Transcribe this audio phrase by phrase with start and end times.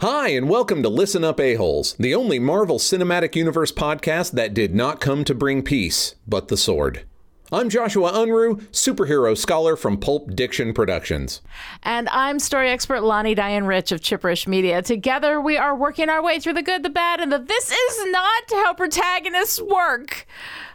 [0.00, 4.74] Hi, and welcome to Listen Up A-Holes, the only Marvel Cinematic Universe podcast that did
[4.74, 7.04] not come to bring peace, but the sword.
[7.52, 11.42] I'm Joshua Unruh, superhero scholar from Pulp Diction Productions.
[11.82, 14.80] And I'm story expert Lonnie Diane Rich of Chipperish Media.
[14.80, 18.10] Together, we are working our way through the good, the bad, and the this is
[18.10, 20.26] not how protagonists work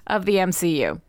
[0.06, 1.02] of the MCU.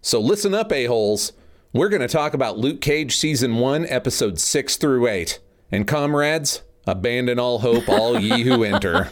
[0.00, 1.34] So listen up, A-Holes.
[1.74, 5.38] We're going to talk about Luke Cage Season 1, Episodes 6 through 8.
[5.70, 9.10] And comrades, abandon all hope, all ye who enter.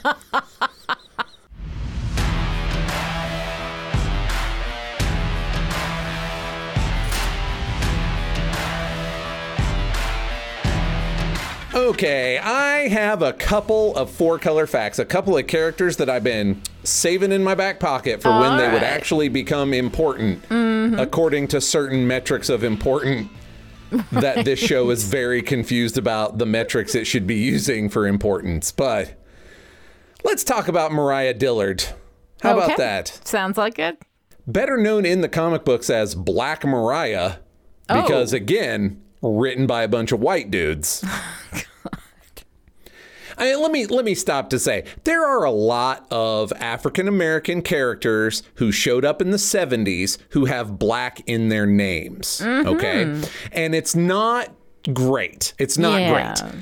[11.75, 16.23] Okay, I have a couple of four color facts, a couple of characters that I've
[16.23, 20.99] been saving in my back pocket for when they would actually become important, mm-hmm.
[20.99, 23.29] according to certain metrics of important.
[24.13, 28.73] That this show is very confused about the metrics it should be using for importance.
[28.73, 29.15] But
[30.25, 31.85] let's talk about Mariah Dillard.
[32.43, 33.21] How about that?
[33.25, 34.03] Sounds like it.
[34.47, 37.37] better known in the comic books as Black Mariah,
[37.89, 38.37] because Oh.
[38.37, 41.05] again, written by a bunch of white dudes.
[43.39, 47.09] I mean, let me let me stop to say there are a lot of African
[47.09, 52.41] American characters who showed up in the 70s who have black in their names.
[52.43, 52.69] Mm-hmm.
[52.69, 54.51] Okay, and it's not
[54.93, 55.55] great.
[55.59, 56.35] It's not Yeah.
[56.35, 56.53] great,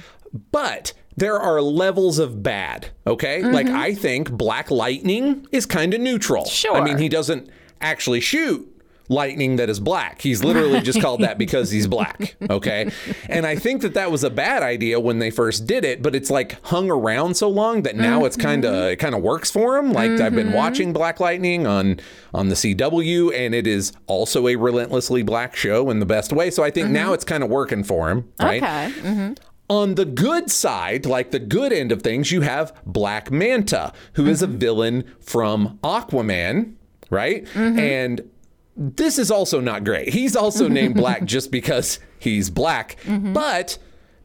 [0.51, 2.89] but there are levels of bad.
[3.07, 3.53] Okay, mm-hmm.
[3.53, 6.45] like I think Black Lightning is kind of neutral.
[6.47, 6.75] Sure.
[6.77, 8.72] I mean, he doesn't actually shoot
[9.13, 10.23] lightning that is black.
[10.23, 12.37] He's literally just called that because he's black.
[12.51, 12.91] Okay.
[13.29, 16.15] And I think that that was a bad idea when they first did it, but
[16.15, 18.47] it's like hung around so long that now it's mm-hmm.
[18.47, 19.93] kind of, it kind of works for him.
[19.93, 20.57] Like I've been mm-hmm.
[20.57, 22.01] watching Black Lightning on,
[22.35, 26.51] on the CW and it is also a relentlessly black show in the best way.
[26.51, 27.15] So I think now mm-hmm.
[27.15, 28.31] it's kind of working for him.
[28.41, 28.63] Right.
[28.63, 29.35] Okay.
[29.71, 34.27] On the good side, like the good end of things, you have Black Manta, who
[34.27, 36.75] is a villain from Aquaman,
[37.09, 37.47] right?
[37.57, 38.31] And
[38.77, 40.13] this is also not great.
[40.13, 43.33] He's also named Black just because he's black, mm-hmm.
[43.33, 43.79] but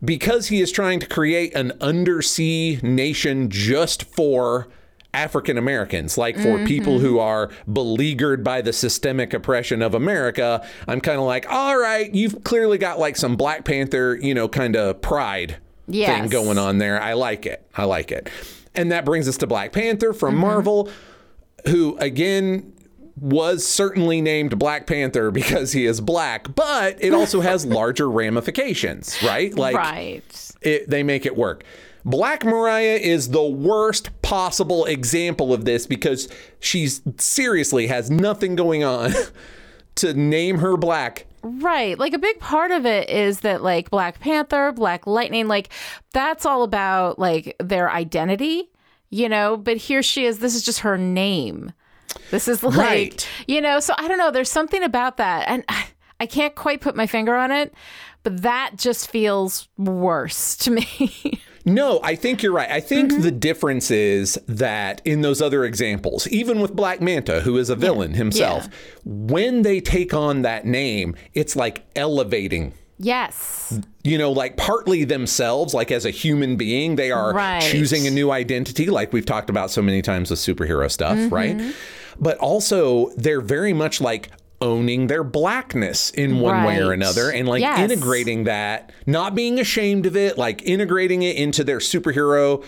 [0.03, 4.67] because he is trying to create an undersea nation just for
[5.13, 6.66] African Americans, like for mm-hmm.
[6.66, 11.77] people who are beleaguered by the systemic oppression of America, I'm kind of like, all
[11.77, 15.57] right, you've clearly got like some Black Panther, you know, kind of pride
[15.89, 17.01] thing going on there.
[17.01, 17.67] I like it.
[17.75, 18.29] I like it.
[18.75, 20.41] And that brings us to Black Panther from mm-hmm.
[20.41, 20.89] Marvel,
[21.67, 22.73] who again
[23.19, 29.17] was certainly named Black Panther because he is black, but it also has larger ramifications,
[29.23, 29.53] right?
[29.55, 30.51] Like right.
[30.61, 31.63] it, they make it work.
[32.05, 36.29] Black Mariah is the worst possible example of this because
[36.59, 39.11] she's seriously has nothing going on
[39.95, 41.25] to name her black.
[41.44, 41.97] Right.
[41.97, 45.69] Like a big part of it is that like Black Panther, Black Lightning, like
[46.13, 48.69] that's all about like their identity,
[49.09, 51.73] you know, but here she is this is just her name.
[52.31, 53.28] This is like, Right.
[53.47, 55.63] you know, so I don't know, there's something about that and
[56.19, 57.73] I can't quite put my finger on it,
[58.23, 61.41] but that just feels worse to me.
[61.69, 62.72] No, I think you're right.
[62.72, 67.57] I think the difference is that in those other examples, even with Black Manta, who
[67.57, 68.69] is a villain himself,
[69.03, 73.78] when they take on that name, it's like elevating yes.
[74.06, 77.62] you know, like partly themselves, like as a human being, they are Right.
[77.62, 81.35] choosing a new identity, like we've talked about so many times with superhero stuff, Mm-hmm.
[81.35, 81.75] right?
[82.19, 84.29] But also, they're very much like
[84.59, 87.79] owning their blackness in one way or another and like Yes.
[87.91, 92.63] integrating that, not being ashamed of it, like integrating it into their superhero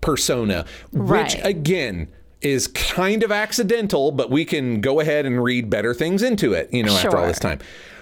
[0.00, 2.08] persona, which again,
[2.40, 6.72] is kind of accidental, but we can go ahead and read better things into it,
[6.72, 7.58] you know, after all this time.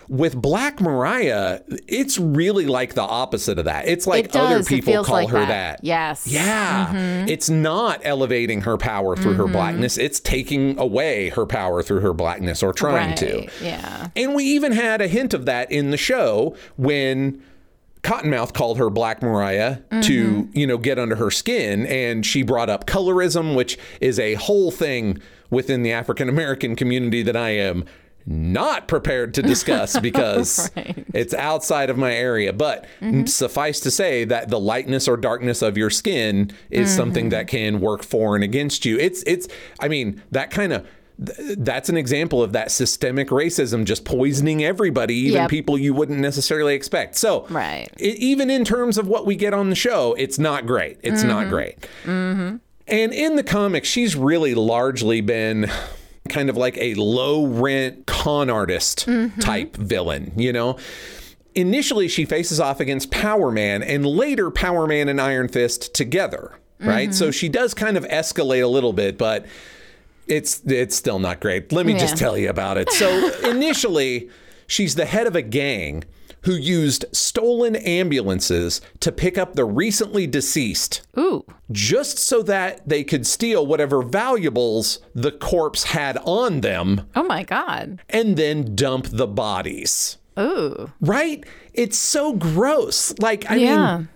[0.08, 3.86] With Black Mariah, it's really like the opposite of that.
[3.86, 5.48] It's like It other people call like her that.
[5.48, 5.84] that.
[5.84, 6.26] Yes.
[6.26, 6.34] Mm-hmm.
[6.34, 7.26] Yeah.
[7.28, 9.98] It's not elevating her power through her blackness.
[9.98, 13.46] It's taking away her power through her blackness or trying to.
[13.62, 14.08] Yeah.
[14.16, 17.42] And we even had a hint of that in the show when
[18.02, 21.84] Cottonmouth called her Black Mariah to, you know, get under her skin.
[21.86, 25.20] And she brought up colorism, which is a whole thing
[25.50, 27.84] within the African American community that I am
[28.28, 31.06] not prepared to discuss because Right.
[31.14, 32.52] it's outside of my area.
[32.52, 33.24] But mm-hmm.
[33.24, 37.30] suffice to say that the lightness or darkness of your skin is something mm-hmm.
[37.30, 38.98] that can work for and against you.
[38.98, 39.48] It's, it's,
[39.80, 40.86] I mean, that kind of,
[41.18, 45.50] that's an example of that systemic racism just poisoning everybody, even Yep.
[45.50, 47.16] people you wouldn't necessarily expect.
[47.16, 47.88] So, Right.
[47.98, 50.98] i- even in terms of what we get on the show, it's not great.
[51.02, 51.50] It's not mm-hmm.
[51.50, 51.86] great.
[52.86, 55.68] And in the comics, she's really largely been
[56.28, 59.40] kind of like a low rent con artist mm-hmm.
[59.40, 60.78] type villain, you know?
[61.54, 66.52] initially she faces off against Power Man and later Power Man and Iron Fist together,
[66.78, 67.12] right?
[67.12, 67.32] So mm-hmm.
[67.32, 69.44] she does kind of escalate a little bit, but
[70.28, 71.72] it's it's still not great.
[71.72, 72.90] Let me just tell you about it.
[72.92, 74.30] So initially,
[74.66, 76.04] she's the head of a gang
[76.48, 81.44] who used stolen ambulances to pick up the recently deceased Ooh.
[81.70, 87.42] just so that they could steal whatever valuables the corpse had on them Oh my
[87.42, 88.00] God.
[88.08, 90.16] and then dump the bodies.
[90.38, 90.90] Ooh.
[91.02, 91.44] Right?
[91.74, 93.12] It's so gross.
[93.18, 93.96] Like, I Yeah.
[93.98, 94.08] mean,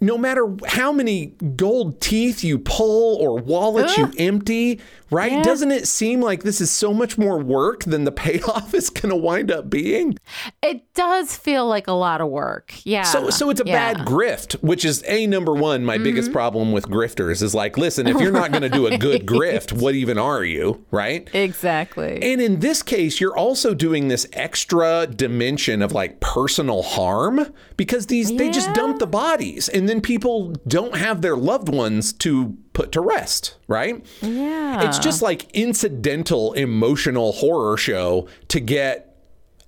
[0.00, 1.26] no matter how many
[1.56, 5.32] gold teeth you pull or wallets you empty, right?
[5.32, 5.42] Yeah.
[5.42, 9.10] Doesn't it seem like this is so much more work than the payoff is going
[9.10, 10.18] to wind up being?
[10.62, 12.74] It does feel like a lot of work.
[12.84, 13.02] Yeah.
[13.02, 13.94] So, so it's a Yeah.
[13.94, 15.84] bad grift, which is a number one.
[15.84, 16.36] My biggest mm-hmm.
[16.36, 19.72] problem with grifters is like, listen, if you're not going to do a good grift,
[19.72, 21.28] what even are you, right?
[21.34, 22.20] Exactly.
[22.22, 27.46] And in this case, you're also doing this extra dimension of like personal harm
[27.76, 32.12] because these they just dump the bodies and then people don't have their loved ones
[32.14, 34.04] to put to rest, right?
[34.20, 34.88] yeah.
[34.88, 39.16] It's just like incidental emotional horror show to get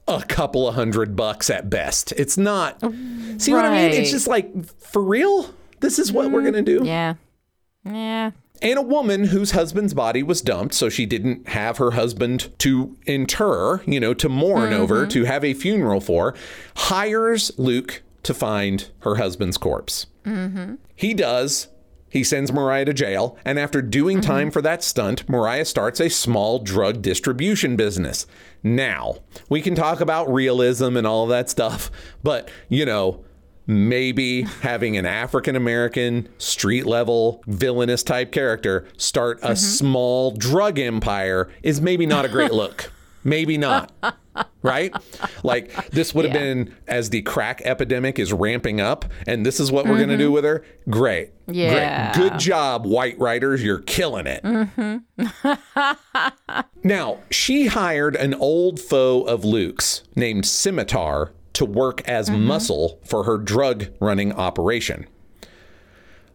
[0.07, 2.13] a couple of hundred bucks at best.
[2.13, 4.01] It's not See what I mean?
[4.01, 5.55] It's just like for real?
[5.81, 6.53] This is what we're mm-hmm.
[6.53, 6.85] going to do?
[6.85, 7.15] Yeah.
[7.85, 8.33] Yeah.
[8.61, 12.97] and a woman whose husband's body was dumped, so she didn't have her husband to
[13.07, 15.11] inter, you know, to mourn over, mm-hmm.
[15.11, 16.35] to have a funeral for,
[16.77, 20.07] hires Luke to find her husband's corpse.
[20.25, 20.75] Mm-hmm.
[20.95, 21.69] He does.
[22.11, 24.31] He sends Mariah to jail, and after doing mm-hmm.
[24.31, 28.27] time for that stunt, Mariah starts a small drug distribution business.
[28.63, 29.17] Now,
[29.49, 31.91] we can talk about realism and all that stuff,
[32.23, 33.25] but, you know,
[33.67, 39.55] maybe having an African American street level villainous type character start a mm-hmm.
[39.55, 42.93] small drug empire is maybe not a great look.
[43.25, 43.93] Maybe not.
[44.63, 44.93] Right?
[45.43, 46.41] Like this would have Yeah.
[46.41, 50.17] been as the crack epidemic is ramping up and this is what we're going to
[50.17, 50.35] do mm-hmm.
[50.35, 50.65] with her.
[50.91, 51.31] Great.
[51.47, 52.13] Yeah.
[52.13, 52.31] Great.
[52.31, 54.43] Good job white writers, you're killing it.
[54.43, 54.99] Mm-hmm.
[56.85, 62.45] now, she hired an old foe of Luke's named Scimitar to work as mm-hmm.
[62.45, 65.07] muscle for her drug running operation.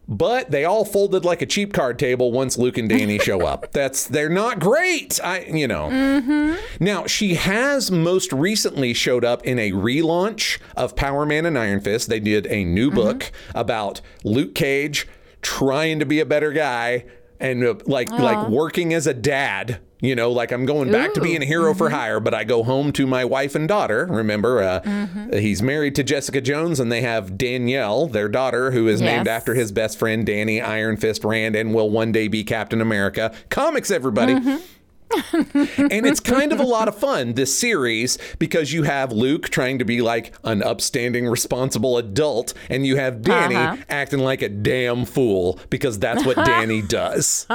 [0.06, 3.70] But they all folded like a cheap card table once Luke and Danny show up.
[3.72, 5.18] That's they're not great.
[5.22, 6.56] I you know.
[6.80, 11.80] Now she has most recently showed up in a relaunch of Power Man and Iron
[11.80, 12.08] Fist.
[12.08, 15.08] They did a new book about Luke Cage
[15.40, 17.04] trying to be a better guy
[17.40, 19.80] and uh, like like working as a dad.
[20.04, 22.62] You know, like I'm going back to being a hero for hire, but I go
[22.62, 24.06] home to my wife and daughter.
[24.10, 29.00] Remember, uh, he's married to Jessica Jones, and they have Danielle, their daughter, who is
[29.00, 32.80] named after his best friend Danny Iron Fist Rand, and will one day be Captain
[32.82, 33.34] America.
[33.48, 34.34] Comics, everybody.
[35.32, 39.78] and it's kind of a lot of fun, this series, because you have Luke trying
[39.78, 43.76] to be like an upstanding, responsible adult, and you have Danny Uh-huh.
[43.88, 47.46] acting like a damn fool because that's what Danny does.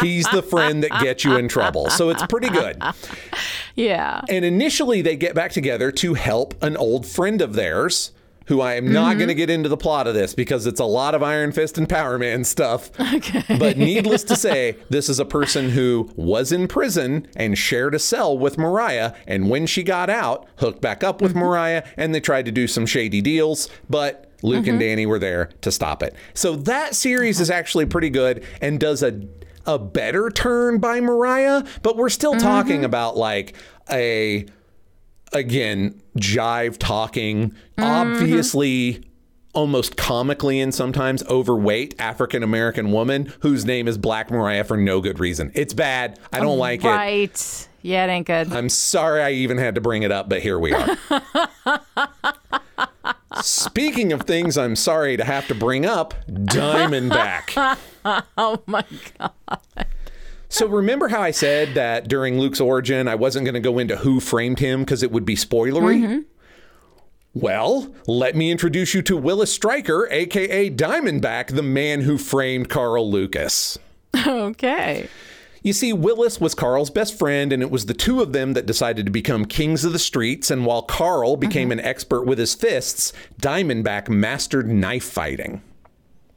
[0.00, 1.90] He's the friend that gets you in trouble.
[1.90, 2.82] So it's pretty good.
[3.74, 4.22] Yeah.
[4.28, 8.12] And initially, they get back together to help an old friend of theirs.
[8.48, 9.18] Who I am not mm-hmm.
[9.18, 11.78] going to get into the plot of this because it's a lot of Iron Fist
[11.78, 12.92] and Power Man stuff.
[13.00, 13.58] Okay.
[13.58, 17.98] But needless to say, this is a person who was in prison and shared a
[17.98, 19.14] cell with Mariah.
[19.26, 21.40] And when she got out, hooked back up with mm-hmm.
[21.40, 23.68] Mariah and they tried to do some shady deals.
[23.90, 24.78] But Luke and mm-hmm.
[24.78, 26.14] Danny were there to stop it.
[26.34, 27.58] So that series is uh-huh.
[27.58, 29.10] actually pretty good and does a
[29.66, 32.42] a better turn by Mariah, but we're still mm-hmm.
[32.42, 33.54] talking about like
[33.90, 34.46] a
[35.32, 37.82] again jive talking, mm-hmm.
[37.82, 39.04] obviously
[39.56, 45.00] almost comically and sometimes overweight African American woman whose name is Black Mariah for no
[45.00, 45.50] good reason.
[45.54, 46.20] It's bad.
[46.32, 46.88] I don't like it.
[46.88, 47.68] Right.
[47.80, 48.52] Yeah, it ain't good.
[48.52, 50.98] I'm sorry I even had to bring it up, but here we are.
[53.46, 57.78] Speaking of things I'm sorry to have to bring up, Diamondback.
[58.36, 58.84] oh my
[59.18, 59.86] god.
[60.48, 63.96] So remember how I said that during Luke's origin, I wasn't going to go into
[63.96, 66.00] who framed him because it would be spoilery?
[66.00, 66.18] Mm-hmm.
[67.34, 73.10] Well, let me introduce you to Willis Stryker, aka Diamondback, the man who framed Carl
[73.10, 73.78] Lucas.
[74.26, 75.08] Okay.
[75.66, 78.66] You see, Willis was Carl's best friend, and it was the two of them that
[78.66, 80.48] decided to become kings of the streets.
[80.48, 81.80] And while Carl became mm-hmm.
[81.80, 85.62] an expert with his fists, Diamondback mastered knife fighting.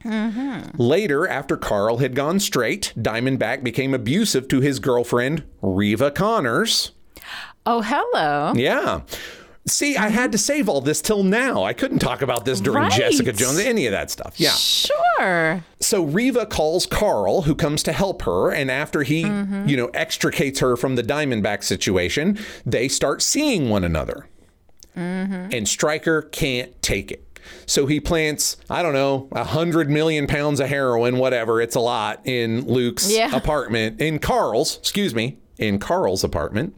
[0.04, 0.76] Mm-hmm.
[0.82, 6.90] Later, after Carl had gone straight, Diamondback became abusive to his girlfriend, Reva Connors.
[7.64, 8.52] Oh, hello.
[8.56, 9.02] Yeah.
[9.66, 10.42] See, I had to mm-hmm.
[10.42, 11.64] save all this till now.
[11.64, 12.92] I couldn't talk about this during Right.
[12.92, 14.34] Jessica Jones, any of that stuff.
[14.40, 14.50] Yeah.
[14.52, 15.62] Sure.
[15.80, 19.68] So Reva calls Carl, who comes to help her, and after he, mm-hmm.
[19.68, 24.28] you know, extricates her from the Diamondback situation, they start seeing one another.
[24.96, 25.50] Mm-hmm.
[25.52, 27.24] And Stryker can't take it.
[27.66, 31.60] So he plants, I don't know, a hundred million pounds of heroin, whatever.
[31.60, 33.34] It's a lot in Luke's Yeah.
[33.34, 36.74] apartment, in Carl's, excuse me, in Carl's apartment,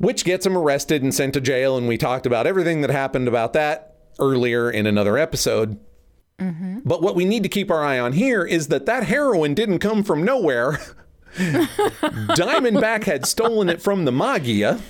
[0.00, 1.76] which gets him arrested and sent to jail.
[1.76, 5.78] And we talked about everything that happened about that earlier in another episode.
[6.38, 6.78] Mm-hmm.
[6.86, 9.80] But what we need to keep our eye on here is that that heroin didn't
[9.80, 10.80] come from nowhere.
[11.36, 14.80] Diamondback had stolen it from the Maggia,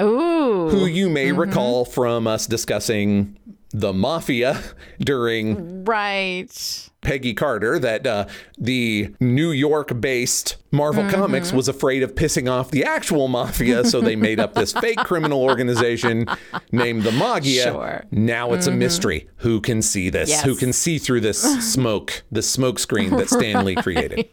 [0.00, 0.70] Ooh.
[0.70, 1.38] who you may mm-hmm.
[1.38, 3.38] recall from us discussing
[3.76, 4.62] the mafia
[4.98, 6.90] during Right.
[7.02, 8.26] Peggy Carter that uh,
[8.58, 11.14] the New York based Marvel mm-hmm.
[11.14, 14.98] Comics was afraid of pissing off the actual mafia, so they made up this fake
[14.98, 16.26] criminal organization
[16.72, 17.64] named the Maggia.
[17.64, 18.04] Sure.
[18.10, 18.78] Now it's a mm-hmm.
[18.80, 19.28] mystery.
[19.36, 20.30] Who can see this?
[20.30, 20.42] Yes.
[20.42, 21.40] Who can see through this
[21.72, 24.28] smoke, the smoke screen that Stan Lee created?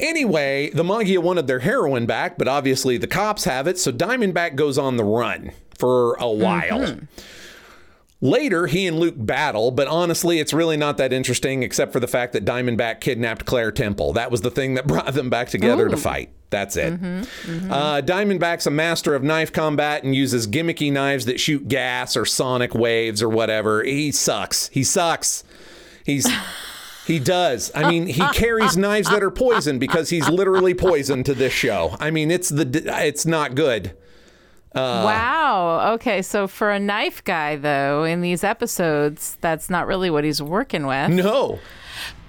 [0.00, 4.56] Anyway, the Maggia wanted their heroin back, but obviously the cops have it, so Diamondback
[4.56, 6.80] goes on the run for a while.
[6.80, 7.04] Mm-hmm.
[8.22, 12.06] Later, he and Luke battle, but honestly, it's really not that interesting except for the
[12.06, 14.14] fact that Diamondback kidnapped Claire Temple.
[14.14, 16.30] That was the thing that brought them back together to fight.
[16.48, 16.94] That's it.
[16.94, 22.24] Uh, Diamondback's a master of knife combat and uses gimmicky knives that shoot gas or
[22.24, 23.82] sonic waves or whatever.
[23.82, 24.68] He sucks.
[24.68, 25.44] He sucks.
[26.04, 26.26] He's.
[27.06, 27.70] He does.
[27.74, 31.96] I mean, he carries knives that are poison because he's literally poison to this show.
[32.00, 32.68] I mean, it's the
[33.06, 33.96] it's not good.
[34.76, 35.94] Uh, wow.
[35.94, 36.20] Okay.
[36.20, 40.86] So for a knife guy, though, in these episodes, that's not really what he's working
[40.86, 41.10] with.
[41.10, 41.58] No.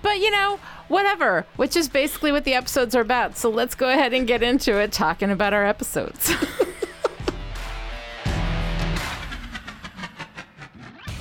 [0.01, 3.37] But you know, whatever, which is basically what the episodes are about.
[3.37, 6.31] So let's go ahead and get into it talking about our episodes.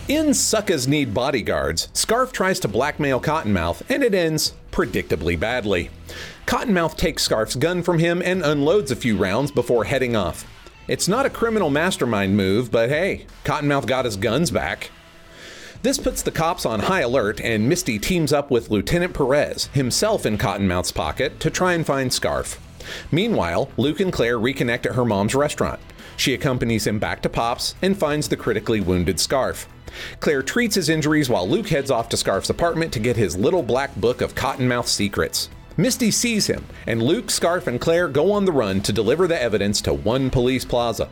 [0.08, 5.90] In Suckas Need Bodyguards, Scarf tries to blackmail Cottonmouth, and it ends predictably badly.
[6.46, 10.46] Cottonmouth takes Scarf's gun from him and unloads a few rounds before heading off.
[10.88, 14.90] It's not a criminal mastermind move, but hey, Cottonmouth got his guns back.
[15.82, 20.24] This puts the cops on high alert, and Misty teams up with Lieutenant Perez, himself
[20.24, 22.60] in Cottonmouth's pocket, to try and find Scarf.
[23.10, 25.80] Meanwhile, Luke and Claire reconnect at her mom's restaurant.
[26.16, 29.68] She accompanies him back to Pop's and finds the critically wounded Scarf.
[30.20, 33.62] Claire treats his injuries while Luke heads off to Scarf's apartment to get his little
[33.62, 35.48] black book of Cottonmouth secrets.
[35.78, 39.40] Misty sees him, and Luke, Scarf, and Claire go on the run to deliver the
[39.40, 41.10] evidence to One Police Plaza.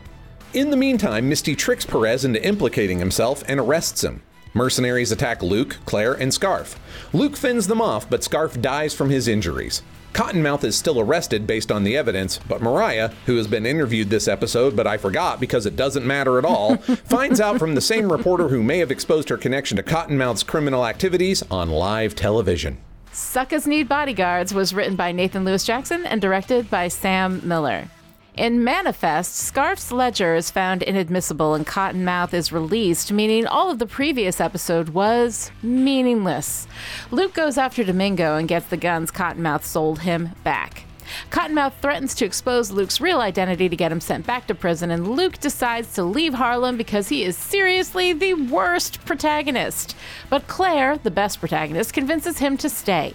[0.53, 4.23] In the meantime, Misty tricks Perez into implicating himself and arrests him.
[4.55, 6.79] Mercenaries attack Luke, Claire, and Scarf.
[7.13, 9.83] Luke fends them off, but Scarf dies from his injuries.
[10.13, 14.29] Cottonmouth is still arrested based on the evidence, but Mariah, who has been interviewed this
[14.29, 18.09] episode, but I forgot because it doesn't matter at all, finds out from the same
[18.09, 22.77] reporter who may have exposed her connection to Cottonmouth's criminal activities on live television.
[23.15, 27.87] Suckas Need Bodyguards was written by Nathan Louis Jackson and directed by Sam Miller.
[28.35, 33.85] In Manifest, Scarf's ledger is found inadmissible and Cottonmouth is released, meaning all of the
[33.85, 36.67] previous episode was meaningless.
[37.09, 40.83] Luke goes after Domingo and gets the guns Cottonmouth sold him back.
[41.29, 45.15] Cottonmouth threatens to expose Luke's real identity to get him sent back to prison, and
[45.15, 49.95] Luke decides to leave Harlem because he is seriously the worst protagonist.
[50.29, 53.13] But Claire, the best protagonist, convinces him to stay.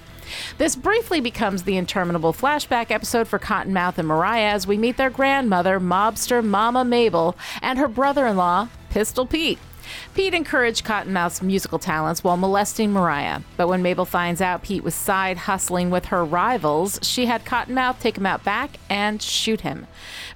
[0.58, 5.10] This briefly becomes the interminable flashback episode for Cottonmouth and Mariah as we meet their
[5.10, 9.58] grandmother, mobster Mama Mabel, and her brother in law, Pistol Pete.
[10.14, 14.94] Pete encouraged Cottonmouth's musical talents while molesting Mariah, but when Mabel finds out Pete was
[14.94, 19.86] side hustling with her rivals, she had Cottonmouth take him out back and shoot him.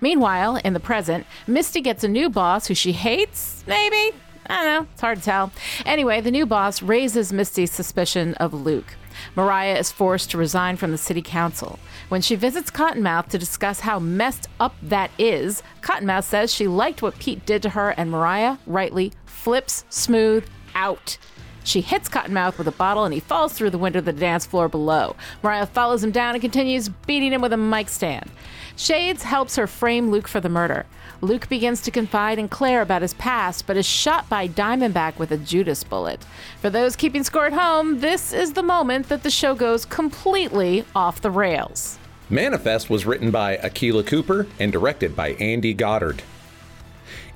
[0.01, 4.17] Meanwhile, in the present, Misty gets a new boss who she hates, maybe?
[4.47, 5.53] I don't know, it's hard to tell.
[5.87, 8.95] Anyway, the new boss raises Misty's suspicion of Luke.
[9.35, 11.79] Mariah is forced to resign from the city council.
[12.09, 17.03] When she visits Cottonmouth to discuss how messed up that is, Cottonmouth says she liked
[17.03, 21.19] what Pete did to her, and Mariah rightly flips smooth out.
[21.65, 24.47] She hits Cottonmouth with a bottle and he falls through the window of the dance
[24.47, 25.17] floor below.
[25.43, 28.31] Mariah follows him down and continues beating him with a mic stand.
[28.77, 30.85] Shades helps her frame Luke for the murder.
[31.21, 35.31] Luke begins to confide in Claire about his past, but is shot by Diamondback with
[35.31, 36.27] a Judas bullet.
[36.61, 40.85] For those keeping score at home, this is the moment that the show goes completely
[40.95, 41.99] off the rails.
[42.29, 46.23] Manifest was written by Akela Cooper and directed by Andy Goddard.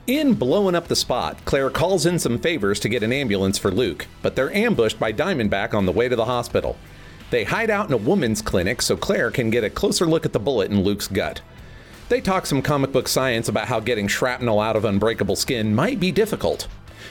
[0.09, 3.71] In blowing up the spot, Claire calls in some favors to get an ambulance for
[3.71, 6.79] Luke, but they're ambushed by Diamondback on the way to the hospital.
[7.29, 10.33] They hide out in a woman's clinic so Claire can get a closer look at
[10.33, 11.43] the bullet in Luke's gut.
[12.09, 16.00] They talk some comic book science about how getting shrapnel out of unbreakable skin might
[16.00, 16.69] be difficult.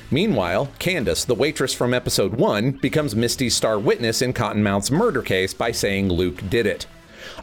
[0.10, 5.54] Meanwhile, Candace, the waitress from episode 1, becomes Misty's star witness in Cottonmouth's murder case
[5.54, 6.88] by saying Luke did it.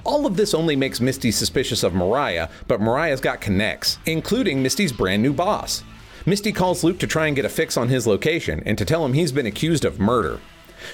[0.02, 4.92] All of this only makes Misty suspicious of Mariah, but Mariah's got connects, including Misty's
[4.92, 5.84] brand new boss.
[6.26, 9.04] Misty calls Luke to try and get a fix on his location and to tell
[9.04, 10.40] him he's been accused of murder.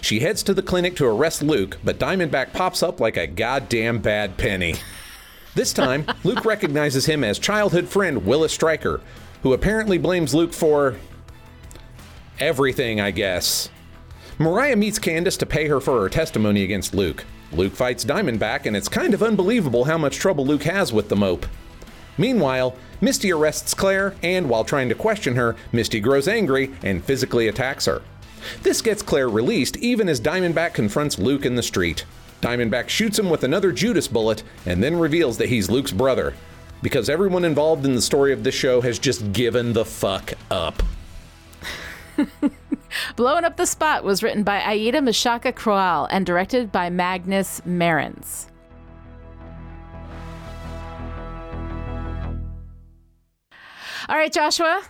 [0.00, 3.98] She heads to the clinic to arrest Luke, but Diamondback pops up like a goddamn
[3.98, 4.74] bad penny.
[5.54, 9.00] This time, Luke recognizes him as childhood friend Willis Stryker,
[9.42, 10.96] who apparently blames Luke for.
[12.38, 13.68] everything, I guess.
[14.38, 17.24] Mariah meets Candace to pay her for her testimony against Luke.
[17.52, 21.16] Luke fights Diamondback, and it's kind of unbelievable how much trouble Luke has with the
[21.16, 21.46] mope.
[22.16, 27.48] Meanwhile, Misty arrests Claire, and while trying to question her, Misty grows angry and physically
[27.48, 28.02] attacks her.
[28.62, 32.04] This gets Claire released even as Diamondback confronts Luke in the street.
[32.40, 36.34] Diamondback shoots him with another Judas bullet and then reveals that he's Luke's brother.
[36.82, 40.82] Because everyone involved in the story of this show has just given the fuck up.
[43.16, 48.46] Blowing Up the Spot was written by Aida Mashaka Croal and directed by Magnus Martens.
[54.08, 54.82] All right, Joshua,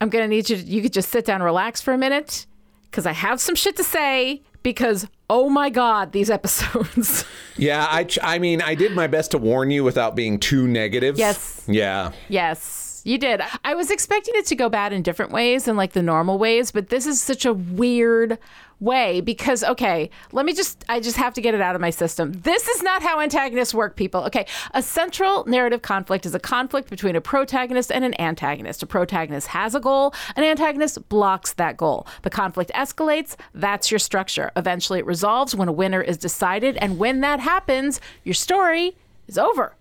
[0.00, 1.98] I'm going to need you to, you could just sit down and relax for a
[1.98, 2.46] minute
[2.90, 7.24] because I have some shit to say because oh my god, these episodes.
[7.56, 11.18] Yeah, I, I mean, I did my best to warn you without being too negative.
[11.18, 11.64] Yes.
[11.66, 12.12] Yeah.
[12.28, 13.40] yes, you did.
[13.64, 16.70] I was expecting it to go bad in different ways than like the normal ways,
[16.70, 18.38] but this is such a weird
[18.82, 21.90] way because okay, let me just I just have to get it out of my
[21.90, 22.32] system.
[22.32, 24.22] This is not how antagonists work, people.
[24.24, 28.82] Okay, a central narrative conflict is a conflict between a protagonist and an antagonist.
[28.82, 32.06] A protagonist has a goal, an antagonist blocks that goal.
[32.22, 34.50] The conflict escalates, that's your structure.
[34.56, 38.96] Eventually it resolves when a winner is decided, and when that happens, your story
[39.28, 39.76] is over.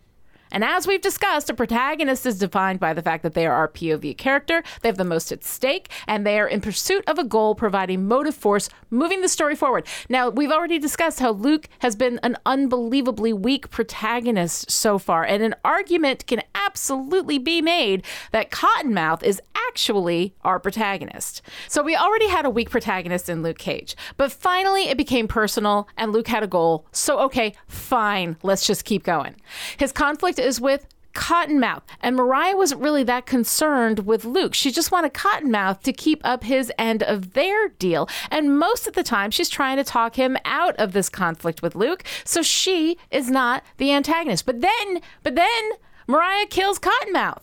[0.51, 3.67] And as we've discussed, a protagonist is defined by the fact that they are our
[3.67, 7.23] POV character, they have the most at stake, and they are in pursuit of a
[7.23, 9.87] goal, providing motive force, moving the story forward.
[10.09, 15.41] Now, we've already discussed how Luke has been an unbelievably weak protagonist so far, and
[15.41, 21.41] an argument can absolutely be made that Cottonmouth is actually our protagonist.
[21.69, 25.87] So we already had a weak protagonist in Luke Cage, but finally it became personal,
[25.95, 26.85] and Luke had a goal.
[26.91, 29.35] So, okay, fine, let's just keep going.
[29.77, 31.81] His conflict is with Cottonmouth.
[32.01, 34.53] And Mariah wasn't really that concerned with Luke.
[34.53, 38.07] She just wanted Cottonmouth to keep up his end of their deal.
[38.29, 41.75] And most of the time, she's trying to talk him out of this conflict with
[41.75, 42.03] Luke.
[42.23, 44.45] So she is not the antagonist.
[44.45, 45.71] But then, but then,
[46.07, 47.41] Mariah kills Cottonmouth.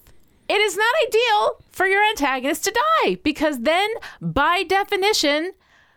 [0.48, 5.52] It is not ideal for your antagonist to die because then, by definition,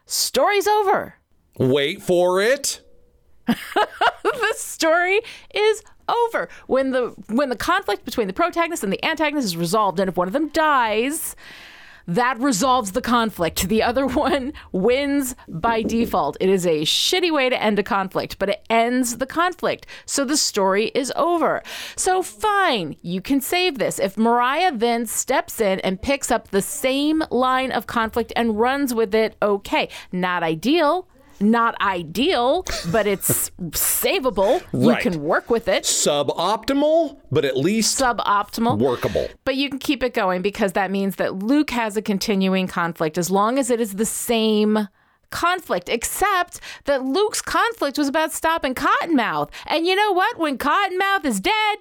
[0.05, 1.15] story's over.
[1.57, 2.81] Wait for it.
[3.47, 5.21] the story
[5.53, 9.99] is over when the when the conflict between the protagonist and the antagonist is resolved
[9.99, 11.35] and if one of them dies
[12.07, 13.69] that resolves the conflict.
[13.69, 16.37] The other one wins by default.
[16.39, 19.85] It is a shitty way to end a conflict, but it ends the conflict.
[20.05, 21.61] So the story is over.
[21.95, 23.99] So fine, you can save this.
[23.99, 28.93] If Mariah then steps in and picks up the same line of conflict and runs
[28.93, 29.89] with it, okay.
[30.11, 31.07] Not ideal,
[31.41, 34.61] not ideal, but it's savable.
[34.73, 35.83] You can work with it.
[35.83, 38.77] Suboptimal, but at least Suboptimal.
[38.77, 39.27] workable.
[39.43, 43.17] But you can keep it going because that means that Luke has a continuing conflict
[43.17, 44.87] as long as it is the same
[45.31, 49.49] conflict, except that Luke's conflict was about stopping Cottonmouth.
[49.65, 50.37] And you know what?
[50.37, 51.77] When Cottonmouth is dead,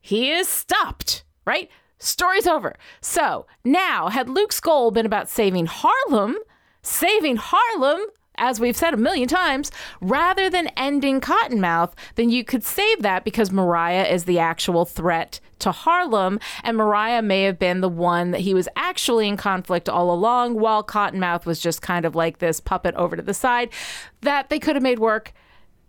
[0.00, 1.70] he is stopped, right?
[1.98, 2.74] Story's over.
[3.00, 6.36] So now, had Luke's goal been about saving Harlem,
[6.82, 8.00] saving Harlem,
[8.42, 13.24] as we've said a million times, rather than ending Cottonmouth, then you could save that
[13.24, 18.32] because Mariah is the actual threat to Harlem, and Mariah may have been the one
[18.32, 22.38] that he was actually in conflict all along, while Cottonmouth was just kind of like
[22.38, 23.70] this puppet over to the side
[24.22, 25.32] that they could have made work.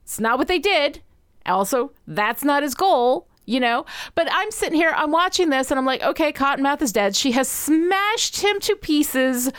[0.03, 1.01] It's not what they did.
[1.47, 3.83] Also, that's not his goal, you know?
[4.13, 7.15] But I'm sitting here, I'm watching this, and I'm like, okay, Cottonmouth is dead.
[7.15, 9.51] She has smashed him to pieces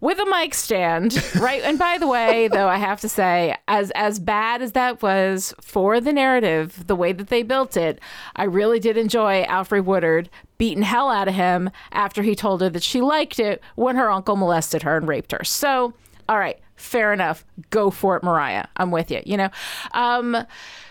[0.00, 1.62] with a mic stand, right?
[1.62, 5.54] and by the way, though, I have to say, as as bad as that was
[5.60, 8.00] for the narrative, the way that they built it,
[8.36, 12.68] I really did enjoy Alfre Woodard beating hell out of him after he told her
[12.70, 15.44] that she liked it when her uncle molested her and raped her.
[15.44, 15.94] So,
[16.28, 17.44] all right, fair enough.
[17.70, 18.66] Go for it, Mariah.
[18.76, 19.22] I'm with you.
[19.24, 19.48] You know.
[19.92, 20.46] Um,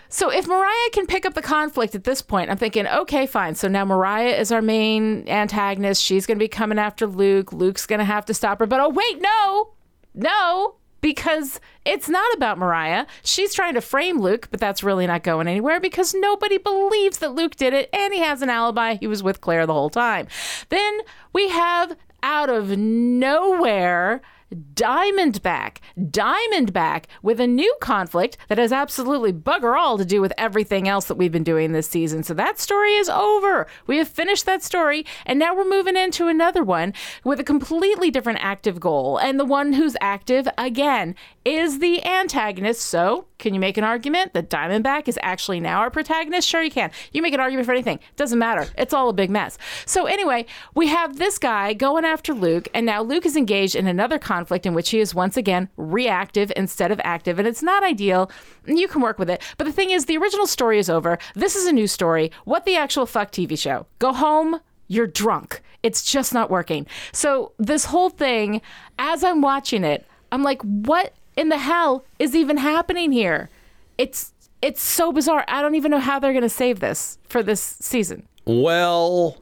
[0.09, 3.53] so if Mariah can pick up the conflict at this point, I'm thinking, okay, fine.
[3.53, 6.03] So now Mariah is our main antagonist.
[6.03, 7.53] She's going to be coming after Luke.
[7.53, 8.65] Luke's going to have to stop her.
[8.65, 9.73] But oh, wait, no,
[10.15, 13.05] no, because it's not about Mariah.
[13.23, 17.35] She's trying to frame Luke, but that's really not going anywhere because nobody believes that
[17.35, 18.95] Luke did it and he has an alibi.
[18.95, 20.27] He was with Claire the whole time.
[20.69, 20.99] Then
[21.33, 24.21] we have out of nowhere
[24.53, 25.77] Diamondback.
[25.97, 31.05] Diamondback with a new conflict that has absolutely bugger all to do with everything else
[31.05, 32.23] that we've been doing this season.
[32.23, 33.67] So that story is over.
[33.85, 38.09] We have finished that story, and now we're moving into another one with a completely
[38.09, 39.17] different active goal.
[39.17, 42.81] And the one who's active, again, is the antagonist.
[42.81, 46.47] So, can you make an argument that Diamondback is actually now our protagonist?
[46.47, 46.91] Sure, you can.
[47.13, 47.99] You make an argument for anything.
[48.15, 48.67] Doesn't matter.
[48.77, 49.57] It's all a big mess.
[49.85, 53.87] So, anyway, we have this guy going after Luke, and now Luke is engaged in
[53.87, 57.83] another conflict in which he is once again reactive instead of active, and it's not
[57.83, 58.29] ideal.
[58.65, 59.41] You can work with it.
[59.57, 61.17] But the thing is, the original story is over.
[61.35, 62.31] This is a new story.
[62.45, 63.85] What the actual fuck TV show?
[63.99, 64.59] Go home.
[64.87, 65.61] You're drunk.
[65.83, 66.87] It's just not working.
[67.11, 68.61] So, this whole thing,
[68.97, 73.49] as I'm watching it, I'm like, what in the hell is even happening here?
[73.97, 75.45] It's it's so bizarre.
[75.47, 78.27] I don't even know how they're going to save this for this season.
[78.45, 79.37] Well,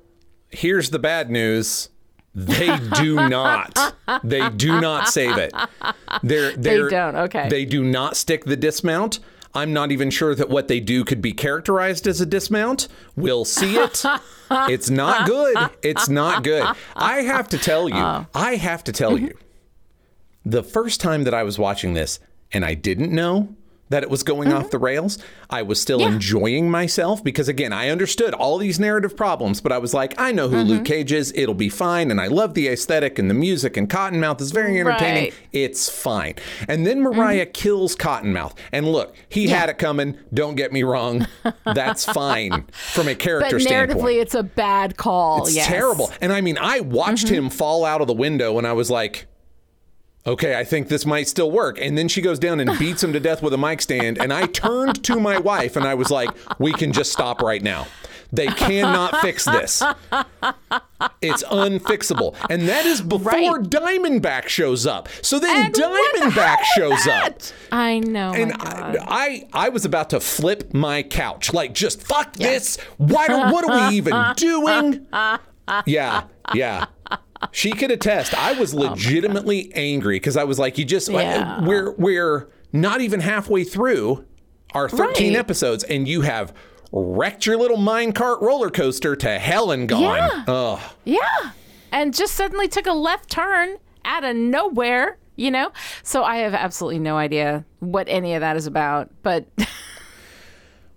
[0.49, 1.89] here's the bad news.
[2.37, 3.95] They do not.
[4.23, 5.51] They do not save it.
[6.21, 7.49] They're, they're, They don't, okay.
[7.49, 9.19] They do not stick the dismount.
[9.55, 12.89] I'm not even sure that what they do could be characterized as a dismount.
[13.15, 14.03] We'll see it.
[14.51, 15.71] it's not good.
[15.81, 16.67] It's not good.
[16.95, 18.27] I have to tell you, oh.
[18.35, 19.35] I have to tell you,
[20.45, 22.19] the first time that I was watching this
[22.51, 23.55] and I didn't know
[23.89, 24.71] that it was going off mm-hmm.
[24.71, 25.17] the rails,
[25.49, 29.77] I was still enjoying myself because, again, I understood all these narrative problems, but I
[29.77, 30.83] was like, I know who Luke mm-hmm.
[30.83, 31.33] Cage is.
[31.35, 32.11] It'll be fine.
[32.11, 35.25] And I love the aesthetic and the music, and Cottonmouth is very entertaining.
[35.25, 35.33] Right.
[35.51, 36.35] It's fine.
[36.67, 37.51] And then Mariah mm-hmm.
[37.51, 38.55] kills Cottonmouth.
[38.71, 40.17] And look, he had it coming.
[40.33, 41.27] Don't get me wrong.
[41.65, 43.99] That's fine from a But character standpoint.
[43.99, 45.43] narratively, it's a bad call.
[45.43, 45.67] It's yes.
[45.67, 46.11] terrible.
[46.21, 49.27] And I mean, I watched him fall out of the window and I was like,
[50.27, 51.79] okay, I think this might still work.
[51.81, 54.17] And then she goes down and beats him to death with a mic stand.
[54.19, 57.61] And I turned to my wife and I was like, we can just stop right
[57.61, 57.87] now.
[58.33, 59.81] They cannot fix this.
[61.21, 62.35] It's unfixable.
[62.49, 63.49] And that is before Right.
[63.63, 65.07] Diamondback shows up.
[65.21, 67.39] So then And what the Diamondback shows up.
[67.71, 68.33] I know.
[68.33, 68.51] And.
[68.59, 72.77] I, I I was about to flip my couch, like just fuck this.
[72.97, 75.07] Why do what are we even doing?
[75.85, 76.85] Yeah, yeah.
[77.51, 78.33] She could attest.
[78.33, 81.61] I was oh legitimately angry because I was like, you just Yeah.
[81.65, 84.25] we're we're not even halfway through
[84.73, 85.39] our 13 Right.
[85.39, 86.53] episodes, and you have
[86.91, 90.01] wrecked your little minecart roller coaster to hell and gone.
[90.01, 90.43] Yeah.
[90.47, 90.79] Ugh.
[91.05, 91.51] Yeah.
[91.91, 95.71] And just suddenly took a left turn out of nowhere, you know?
[96.03, 99.09] So I have absolutely no idea what any of that is about.
[99.23, 99.45] But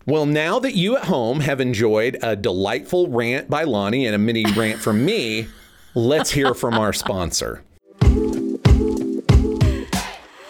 [0.06, 4.18] Well, now that you at home have enjoyed a delightful rant by Lonnie and a
[4.18, 5.46] mini rant from me,
[5.94, 7.64] let's hear from our sponsor.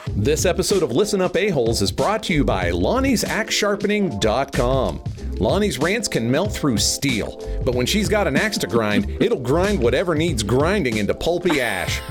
[0.08, 5.04] This episode of Listen Up A-Holes is brought to you by Lonnie's Lonnie'sAxeSharpening.com.
[5.38, 9.40] Lonnie's rants can melt through steel, but when she's got an axe to grind, it'll
[9.40, 12.02] grind whatever needs grinding into pulpy ash.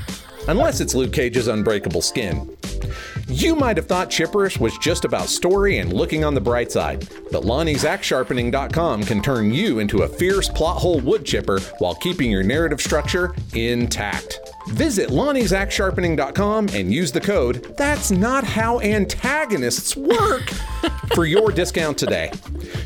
[0.48, 2.58] Unless it's Luke Cage's unbreakable skin.
[3.32, 7.08] You might have thought Chipperish was just about story and looking on the bright side,
[7.32, 12.32] but Lonnie's AxeSharpening.com can turn you into a fierce plot hole wood chipper while keeping
[12.32, 14.40] your narrative structure intact.
[14.70, 20.52] Visit Lonnie'sAxeSharpening.com and use the code That's Not How Antagonists Work
[21.14, 22.30] for your discount today.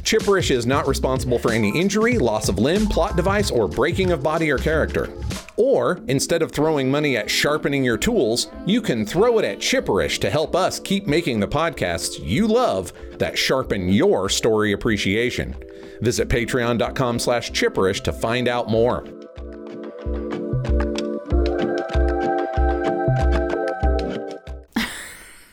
[0.04, 4.24] Chipperish is not responsible for any injury, loss of limb, plot device, or breaking of
[4.24, 5.10] body or character.
[5.56, 10.20] Or, instead of throwing money at sharpening your tools, you can throw it at Chipperish
[10.20, 15.56] to help us keep making the podcasts you love that sharpen your story appreciation.
[16.02, 19.06] Visit patreon.com slash chipperish to find out more.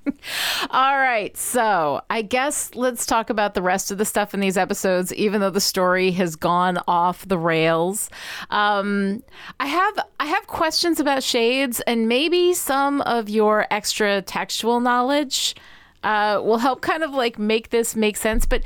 [0.71, 1.37] all right.
[1.37, 5.41] So I guess let's talk about the rest of the stuff in these episodes, even
[5.41, 8.11] though the story has gone off the rails.
[8.51, 9.23] Um,
[9.61, 15.55] I have I have questions about shades and maybe some of your extra textual knowledge
[16.03, 18.47] uh, will help kind of like make this make sense.
[18.47, 18.63] But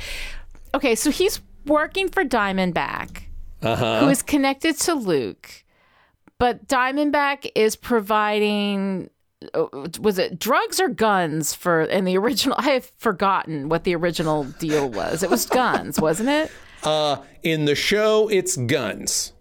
[0.75, 3.23] okay, so he's working for Diamondback,
[3.63, 5.65] who is connected to Luke,
[6.39, 9.11] but Diamondback is providing.
[9.55, 9.67] Uh,
[10.01, 12.57] Was it drugs or guns for in the original?
[12.59, 15.23] I have forgotten what the original deal was.
[15.23, 16.51] It was guns, wasn't it?
[16.83, 19.33] Uh, in the show, it's guns.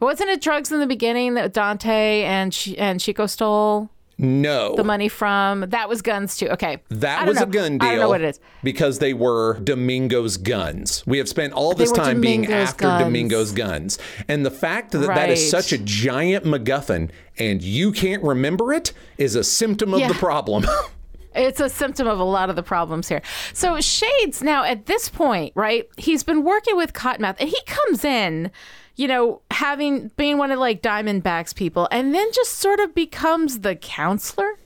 [0.00, 3.90] Wasn't it drugs in the beginning that Dante and and Chico stole
[4.20, 4.76] No.
[4.76, 5.60] the money from?
[5.68, 6.48] That was guns too.
[6.48, 7.88] Okay, That was a gun deal.
[7.88, 8.40] I don't know what it is.
[8.62, 11.02] Because they were Domingo's guns.
[11.06, 13.02] We have spent all this time being after guns.
[13.04, 13.98] Domingo's guns.
[14.28, 18.92] And the fact that that is such a giant MacGuffin and you can't remember it
[19.16, 20.08] is a symptom of Yeah.
[20.08, 20.64] the problem.
[21.32, 23.22] It's a symptom of a lot of the problems here.
[23.52, 25.88] So Shades now at this point, right?
[25.96, 28.50] He's been working with Cottonmouth, and he comes in
[28.96, 33.60] you know, having being one of like Diamondback's people, and then just sort of becomes
[33.60, 34.58] the counselor.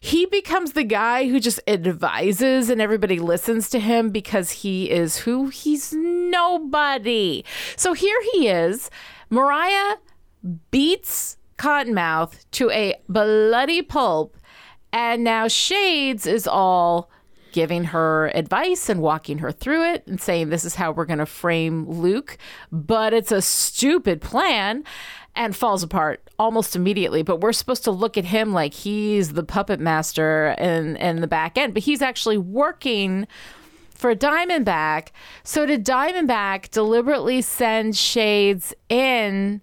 [0.00, 5.18] He becomes the guy who just advises and everybody listens to him because he is
[5.18, 5.46] who?
[5.46, 7.44] He's nobody.
[7.76, 8.90] So here he is.
[9.28, 9.96] Mariah
[10.70, 14.36] beats Cottonmouth to a bloody pulp,
[14.92, 17.10] and now Shades is all
[17.52, 21.18] giving her advice and walking her through it and saying this is how we're going
[21.18, 22.38] to frame Luke,
[22.70, 24.84] but it's a stupid plan
[25.36, 27.22] and falls apart almost immediately.
[27.22, 31.26] But we're supposed to look at him like he's the puppet master in in the
[31.26, 33.26] back end, but he's actually working
[34.00, 35.08] for Diamondback.
[35.44, 39.60] So did Diamondback deliberately send Shades in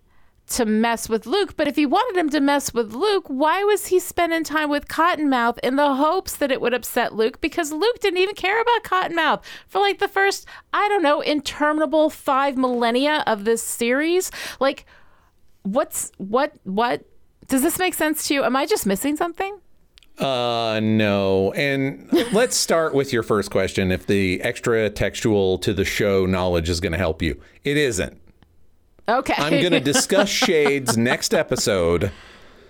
[0.47, 1.55] to mess with Luke.
[1.57, 4.87] But if he wanted him to mess with Luke, why was he spending time with
[4.87, 7.41] Cottonmouth in the hopes that it would upset Luke?
[7.41, 12.09] Because Luke didn't even care about Cottonmouth for like the first, I don't know, interminable
[12.09, 14.31] five millennia of this series.
[14.59, 14.85] Like,
[15.63, 17.03] what's what what
[17.47, 18.43] does this make sense to you?
[18.43, 19.59] Am I just missing something?
[20.17, 21.51] Uh, no.
[21.53, 23.91] And let's start with your first question.
[23.91, 28.19] If the extra textual to the show knowledge is going to help you, it isn't.
[29.09, 29.33] Okay.
[29.37, 32.11] I'm going to discuss Shades next episode.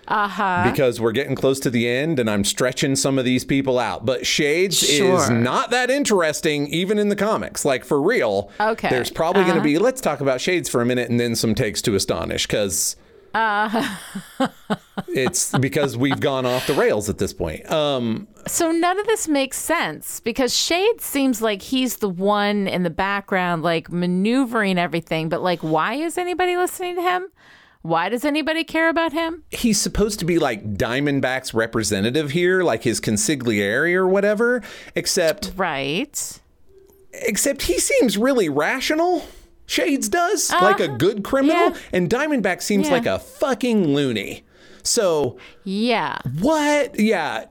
[0.09, 0.69] Uh-huh.
[0.71, 4.05] Because we're getting close to the end and I'm stretching some of these people out.
[4.05, 5.15] But Shades Sure.
[5.17, 7.65] is not that interesting, even in the comics.
[7.65, 8.49] Like, for real.
[8.57, 8.87] Okay.
[8.89, 9.63] There's probably going to Uh-huh.
[9.65, 12.95] be, let's talk about Shades for a minute and then some takes to astonish because
[13.33, 14.47] Uh-huh.
[15.09, 17.69] it's because we've gone off the rails at this point.
[17.69, 22.83] Um, So none of this makes sense because Shade seems like he's the one in
[22.83, 25.29] the background, like maneuvering everything.
[25.29, 27.27] But like, why is anybody listening to him?
[27.83, 29.43] Why does anybody care about him?
[29.51, 34.61] he's supposed to be like Diamondback's representative here, like his consigliere or whatever,
[34.95, 36.39] except Right.
[37.13, 39.25] except he seems really rational.
[39.67, 40.63] Shades does, uh-huh.
[40.65, 41.69] like a good criminal.
[41.71, 41.77] Yeah.
[41.93, 42.93] and Diamondback seems Yeah.
[42.93, 44.43] like a fucking loony.
[44.83, 46.19] So, Yeah.
[46.39, 46.99] what?
[46.99, 47.45] Yeah.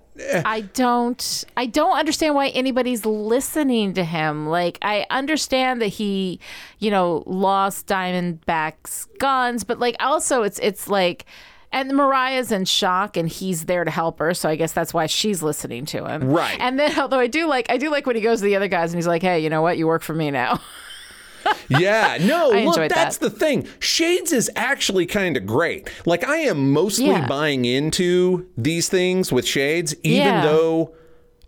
[0.45, 4.47] I don't I don't understand why anybody's listening to him.
[4.49, 6.41] Like I understand that he,
[6.79, 11.27] you know, lost Diamondback's guns, but like also it's it's like
[11.73, 15.07] and Mariah's in shock and he's there to help her, so I guess that's why
[15.07, 16.31] she's listening to him.
[16.31, 16.57] Right.
[16.61, 18.69] And then although I do like I do like when he goes to the other
[18.69, 19.77] guys and he's like, "Hey, you know what?
[19.77, 20.61] You work for me now."
[21.69, 23.31] Yeah, no, I look, that's that.
[23.33, 23.67] the thing.
[23.81, 25.89] Shades is actually kind of great.
[26.07, 27.27] Like, I am mostly Yeah.
[27.27, 30.43] buying into these things with Shades, even Yeah.
[30.43, 30.95] though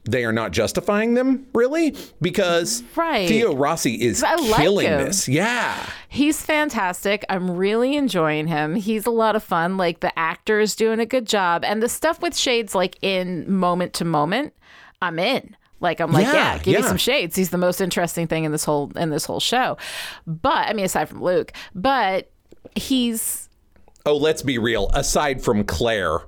[0.04, 3.28] they are not justifying them, really, because Right.
[3.28, 5.04] Theo Rossi is I killing him.
[5.04, 5.28] this.
[5.28, 5.74] Yeah.
[6.08, 7.24] He's fantastic.
[7.28, 8.74] I'm really enjoying him.
[8.76, 9.76] He's a lot of fun.
[9.76, 11.62] Like the actor is doing a good job.
[11.64, 14.54] And the stuff with shades, like in moment to moment,
[15.02, 15.54] I'm in.
[15.80, 16.80] Like I'm like, Yeah, yeah, give yeah.
[16.80, 17.36] me some shades.
[17.36, 19.76] He's the most interesting thing in this whole in this whole show.
[20.26, 22.30] But I mean, aside from Luke, but
[22.74, 23.48] he's
[24.06, 24.90] Oh, let's be real.
[24.94, 26.20] Aside from Claire,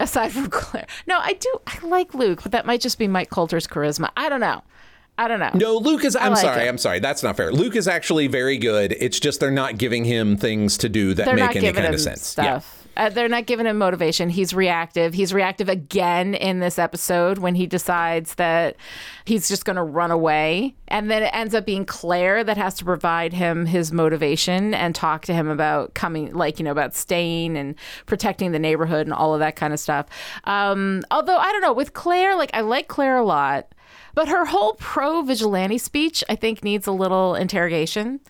[0.00, 0.86] aside from Claire.
[1.06, 1.52] No, I do.
[1.66, 4.10] I like Luke, but that might just be Mike Colter's charisma.
[4.16, 4.62] I don't know.
[5.18, 5.50] I don't know.
[5.54, 6.16] no, Luke is.
[6.16, 6.62] I'm like sorry.
[6.62, 6.68] him.
[6.70, 6.98] I'm sorry.
[7.00, 7.52] That's not fair.
[7.52, 8.96] Luke is actually very good.
[8.98, 11.86] It's just they're not giving him things to do that they're make not any kind
[11.86, 12.26] him of sense.
[12.26, 12.81] stuff.
[12.96, 14.28] Uh, they're not giving him motivation.
[14.28, 15.14] He's reactive.
[15.14, 18.76] He's reactive again in this episode when he decides that
[19.24, 20.74] he's just going to run away.
[20.88, 24.94] And then it ends up being Claire that has to provide him his motivation and
[24.94, 27.74] talk to him about coming, like, you know, about staying and
[28.06, 30.06] protecting the neighborhood and all of that kind of stuff.
[30.44, 33.74] Um, although, I don't know, with Claire, like, I like Claire a lot.
[34.14, 38.20] But her whole pro vigilante speech, I think, needs a little interrogation.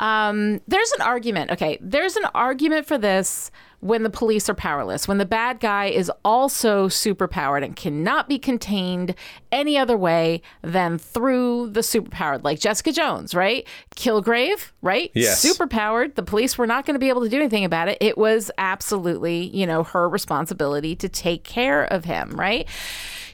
[0.00, 1.52] Um, there's an argument.
[1.52, 5.86] Okay, there's an argument for this when the police are powerless, when the bad guy
[5.86, 9.14] is also superpowered and cannot be contained
[9.52, 13.66] any other way than through the superpowered, like Jessica Jones, right?
[13.94, 15.10] Kilgrave, right?
[15.14, 15.44] Yes.
[15.44, 16.16] Superpowered.
[16.16, 17.98] The police were not going to be able to do anything about it.
[18.00, 22.68] It was absolutely, you know, her responsibility to take care of him, right?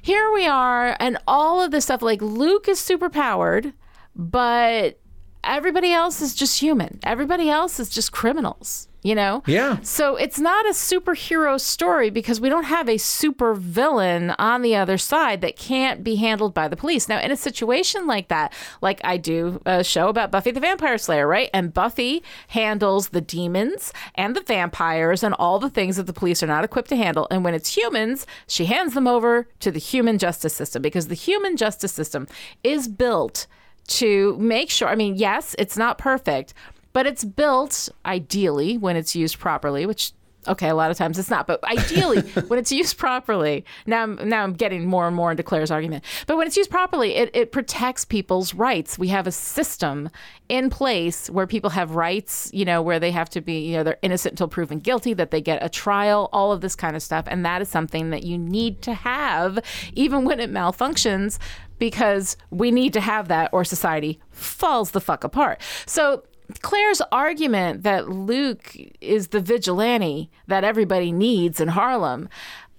[0.03, 3.73] Here we are, and all of this stuff, like Luke is superpowered,
[4.15, 5.01] but
[5.43, 7.01] everybody else is just human.
[7.03, 9.43] Everybody else is just criminals, you know?
[9.47, 9.79] Yeah.
[9.83, 14.75] So it's not a superhero story because we don't have a super villain on the
[14.75, 17.09] other side that can't be handled by the police.
[17.09, 20.99] Now, in a situation like that, like I do a show about Buffy the Vampire
[20.99, 21.51] Slayer, right?
[21.53, 26.43] And Buffy handles the demons and the vampires and all the things that the police
[26.43, 27.29] are not equipped to handle.
[27.31, 31.15] And when it's humans, she hands them over to the human justice system because the
[31.15, 32.27] human justice system
[32.63, 33.47] is built
[33.87, 34.89] to make sure.
[34.89, 36.55] I mean, yes, it's not perfect,
[36.95, 40.13] but it's built ideally when it's used properly, which
[40.47, 44.29] Okay, a lot of times it's not, but ideally, when it's used properly, now I'm,
[44.29, 46.05] now I'm getting more and more into Claire's argument.
[46.27, 48.99] But when it's used properly, it, it protects people's rights.
[48.99, 50.11] We have a system
[50.51, 53.85] in place where people have rights, you know, where they have to be, you know,
[53.85, 57.03] they're innocent until proven guilty, that they get a trial, all of this kind of
[57.03, 57.25] stuff.
[57.27, 59.59] And that is something that you need to have,
[59.95, 61.39] even when it malfunctions,
[61.79, 65.63] because we need to have that or society falls the fuck apart.
[65.87, 66.25] So
[66.61, 72.29] Claire's argument that Luke is the vigilante that everybody needs in Harlem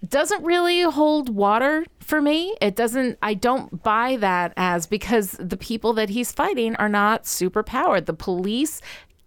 [0.08, 2.56] doesn't really hold water for me.
[2.62, 7.26] It doesn't, I don't buy that as because the people that he's fighting are not
[7.26, 8.06] super powered.
[8.06, 8.82] The police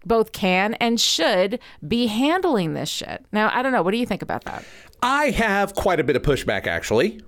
[0.05, 3.25] both can and should be handling this shit.
[3.33, 3.81] Now, I don't know.
[3.81, 4.63] What do you think about that?
[5.03, 7.21] I have quite a bit of pushback actually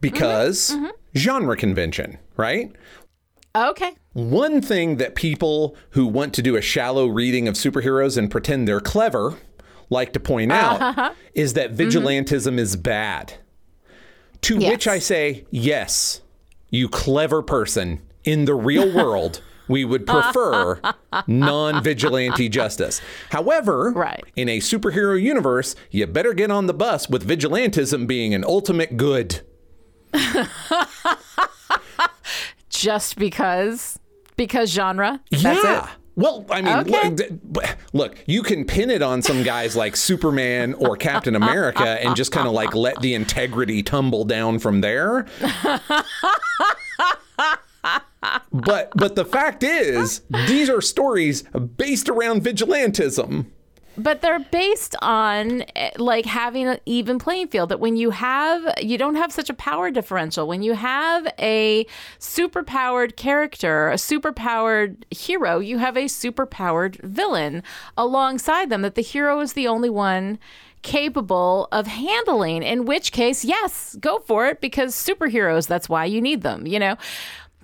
[0.00, 0.88] because mm-hmm.
[1.16, 2.72] genre convention, right?
[3.54, 3.94] Okay.
[4.12, 8.66] One thing that people who want to do a shallow reading of superheroes and pretend
[8.66, 9.38] they're clever
[9.88, 11.14] like to point out uh-huh.
[11.34, 12.58] is that vigilantism mm-hmm.
[12.58, 13.34] is bad.
[14.42, 14.70] To yes.
[14.70, 16.22] which I say, yes,
[16.70, 18.00] you clever person.
[18.24, 20.80] In the real world, we would prefer
[21.28, 23.00] non vigilante justice.
[23.30, 24.24] However, right.
[24.34, 28.96] in a superhero universe, you better get on the bus with vigilantism being an ultimate
[28.96, 29.42] good.
[32.68, 33.99] just because
[34.40, 35.20] because genre.
[35.30, 35.84] That's yeah.
[35.84, 35.90] It?
[36.16, 37.10] Well, I mean, okay.
[37.52, 42.16] look, look, you can pin it on some guys like Superman or Captain America and
[42.16, 45.26] just kind of like let the integrity tumble down from there.
[48.50, 51.42] but but the fact is, these are stories
[51.76, 53.44] based around vigilantism
[53.96, 58.62] but they're based on eh, like having an even playing field that when you have
[58.80, 60.46] you don't have such a power differential.
[60.46, 61.86] When you have a
[62.18, 67.62] superpowered character a superpowered hero you have a superpowered villain
[67.96, 70.38] alongside them that the hero is the only one
[70.82, 76.20] capable of handling in which case yes go for it because superheroes that's why you
[76.20, 76.96] need them you know?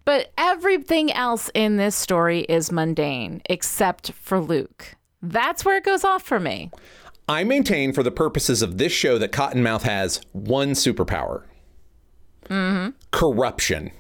[0.05, 4.97] But everything else in this story is mundane except for Luke
[5.31, 6.71] that's where it goes off for me.
[7.29, 11.43] I maintain, for the purposes of this show, that Cottonmouth has one superpower
[12.49, 12.91] mm-hmm.
[13.11, 13.91] corruption.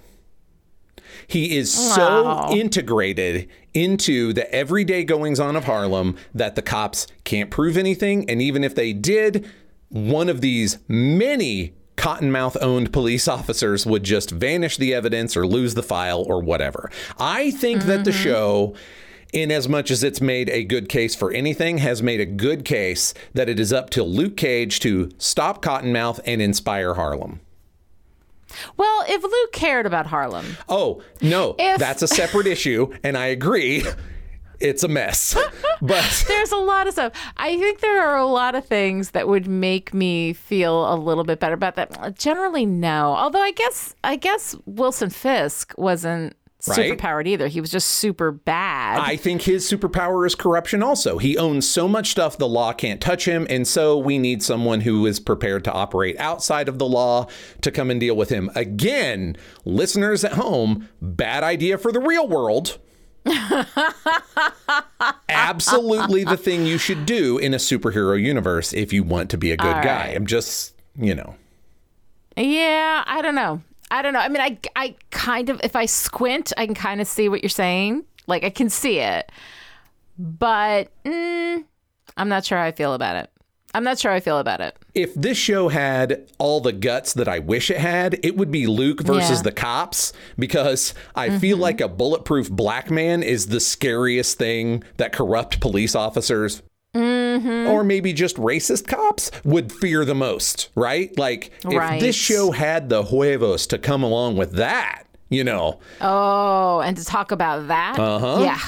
[1.26, 2.46] He is wow.
[2.48, 8.28] so integrated into the everyday goings on of Harlem that the cops can't prove anything.
[8.30, 9.48] And even if they did,
[9.88, 15.74] one of these many Cottonmouth owned police officers would just vanish the evidence or lose
[15.74, 16.90] the file or whatever.
[17.18, 17.88] I think mm-hmm.
[17.88, 18.22] that the mm-hmm.
[18.22, 18.74] show
[19.36, 22.64] in as much as it's made a good case for anything, has made a good
[22.64, 27.40] case that it is up to Luke Cage to stop Cottonmouth and inspire Harlem.
[28.78, 30.56] Well, if Luke cared about Harlem.
[30.70, 31.78] Oh, no, if...
[31.78, 33.84] that's a separate issue, and I agree.
[34.58, 35.36] It's a mess.
[35.82, 37.12] But there's a lot of stuff.
[37.36, 41.22] I think there are a lot of things that would make me feel a little
[41.22, 42.16] bit better about that.
[42.16, 43.14] Generally, no.
[43.14, 46.34] Although I guess I guess Wilson Fisk wasn't
[46.68, 46.92] right?
[46.92, 47.48] superpowered either.
[47.48, 48.98] He was just super bad.
[48.98, 51.18] I think his superpower is corruption also.
[51.18, 53.46] He owns so much stuff the law can't touch him.
[53.50, 57.26] And so we need someone who is prepared to operate outside of the law
[57.62, 58.50] to come and deal with him.
[58.54, 62.78] Again, listeners at home, bad idea for the real world.
[65.28, 69.50] Absolutely the thing you should do in a superhero universe if you want to be
[69.52, 70.12] a good guy.
[70.14, 71.34] I'm just, you know.
[72.36, 73.62] Yeah, I don't know.
[73.90, 74.20] I don't know.
[74.20, 77.42] I mean, I, I kind of, if I squint, I can kind of see what
[77.42, 78.04] you're saying.
[78.26, 79.30] Like, I can see it.
[80.18, 81.64] But mm,
[82.16, 83.30] I'm not sure how I feel about it.
[83.74, 84.74] I'm not sure how I feel about it.
[84.94, 88.66] If this show had all the guts that I wish it had, it would be
[88.66, 89.42] Luke versus yeah.
[89.42, 91.38] the cops because I mm-hmm.
[91.38, 96.62] feel like a bulletproof black man is the scariest thing that corrupt police officers
[96.96, 97.70] Mm-hmm.
[97.70, 101.16] or maybe just racist cops would fear the most, right?
[101.18, 102.00] Like if right.
[102.00, 105.80] this show had the huevos to come along with that, you know.
[106.00, 107.98] Oh, and to talk about that?
[107.98, 108.42] Uh-huh.
[108.42, 108.60] Yeah.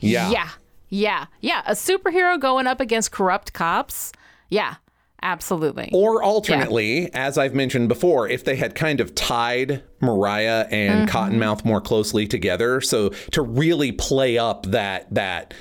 [0.00, 0.30] Yeah.
[0.30, 0.50] Yeah.
[0.88, 1.26] Yeah.
[1.40, 1.62] Yeah.
[1.66, 4.12] A superhero going up against corrupt cops.
[4.48, 4.76] Yeah.
[5.22, 5.88] Absolutely.
[5.92, 7.08] Or alternately, yeah.
[7.14, 11.16] as I've mentioned before, if they had kind of tied Mariah and mm-hmm.
[11.16, 15.54] Cottonmouth more closely together, so to really play up that that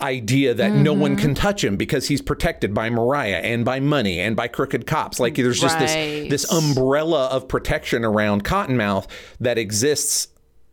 [0.00, 0.82] idea that mm-hmm.
[0.82, 1.20] no one mm-hmm.
[1.20, 5.18] can touch him because he's protected by Mariah and by money and by crooked cops.
[5.18, 6.28] Like there's just right.
[6.28, 9.06] this this umbrella of protection around Cottonmouth
[9.40, 10.28] that exists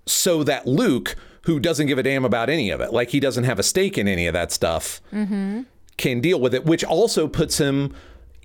[0.06, 3.46] so that Luke, who doesn't give a damn about any of it, like he doesn't
[3.46, 5.62] have a stake in any of that stuff, mm-hmm.
[5.98, 7.94] can deal with it, which also puts him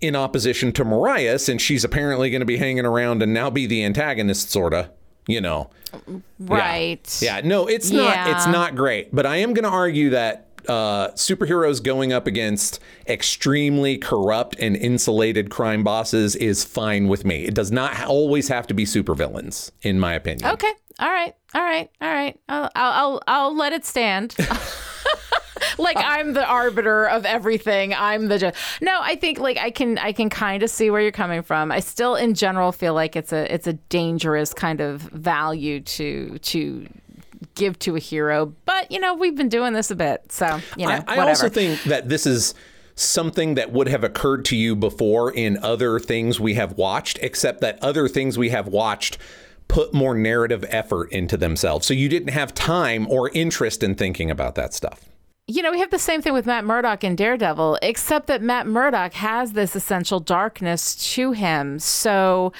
[0.00, 3.66] in opposition to Mariah since she's apparently going to be hanging around and now be
[3.66, 4.90] the antagonist, sorta
[5.26, 5.70] you know
[6.38, 7.46] right yeah, yeah.
[7.46, 8.34] no it's not yeah.
[8.34, 12.80] it's not great but i am going to argue that uh, superheroes going up against
[13.06, 17.44] extremely corrupt and insulated crime bosses is fine with me.
[17.44, 20.50] It does not always have to be supervillains, in my opinion.
[20.50, 20.72] Okay.
[20.98, 21.34] All right.
[21.54, 21.90] All right.
[22.00, 22.38] All right.
[22.48, 24.36] I'll I'll, I'll let it stand.
[25.78, 27.94] like I'm the arbiter of everything.
[27.94, 28.98] I'm the ju- no.
[29.00, 31.72] I think like I can I can kind of see where you're coming from.
[31.72, 36.38] I still in general feel like it's a it's a dangerous kind of value to
[36.38, 36.86] to
[37.54, 38.52] give to a hero.
[38.64, 41.28] But you know we've been doing this a bit, so you know I, I whatever.
[41.28, 42.54] also think that this is
[42.94, 47.60] something that would have occurred to you before in other things we have watched, except
[47.62, 49.16] that other things we have watched
[49.68, 51.86] put more narrative effort into themselves.
[51.86, 55.06] So you didn't have time or interest in thinking about that stuff.
[55.46, 58.66] you know, we have the same thing with Matt Murdock and Daredevil, except that Matt
[58.66, 61.78] Murdock has this essential darkness to him.
[61.78, 62.52] So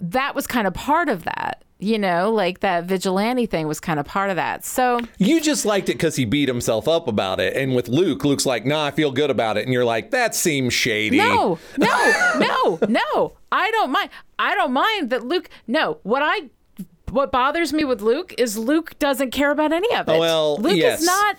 [0.00, 1.62] that was kind of part of that.
[1.80, 4.64] You know, like that vigilante thing was kind of part of that.
[4.64, 7.56] So You just liked it because he beat himself up about it.
[7.56, 9.64] And with Luke, Luke's like, nah, I feel good about it.
[9.64, 11.18] And you're like, that seems shady.
[11.18, 13.32] no, no, no, no.
[13.52, 14.10] I don't mind.
[14.40, 15.48] I don't mind that Luke.
[15.68, 16.50] No, what I.
[17.10, 20.18] What bothers me with Luke is Luke doesn't care about any of it.
[20.18, 21.00] well, Luke yes.
[21.00, 21.36] is not.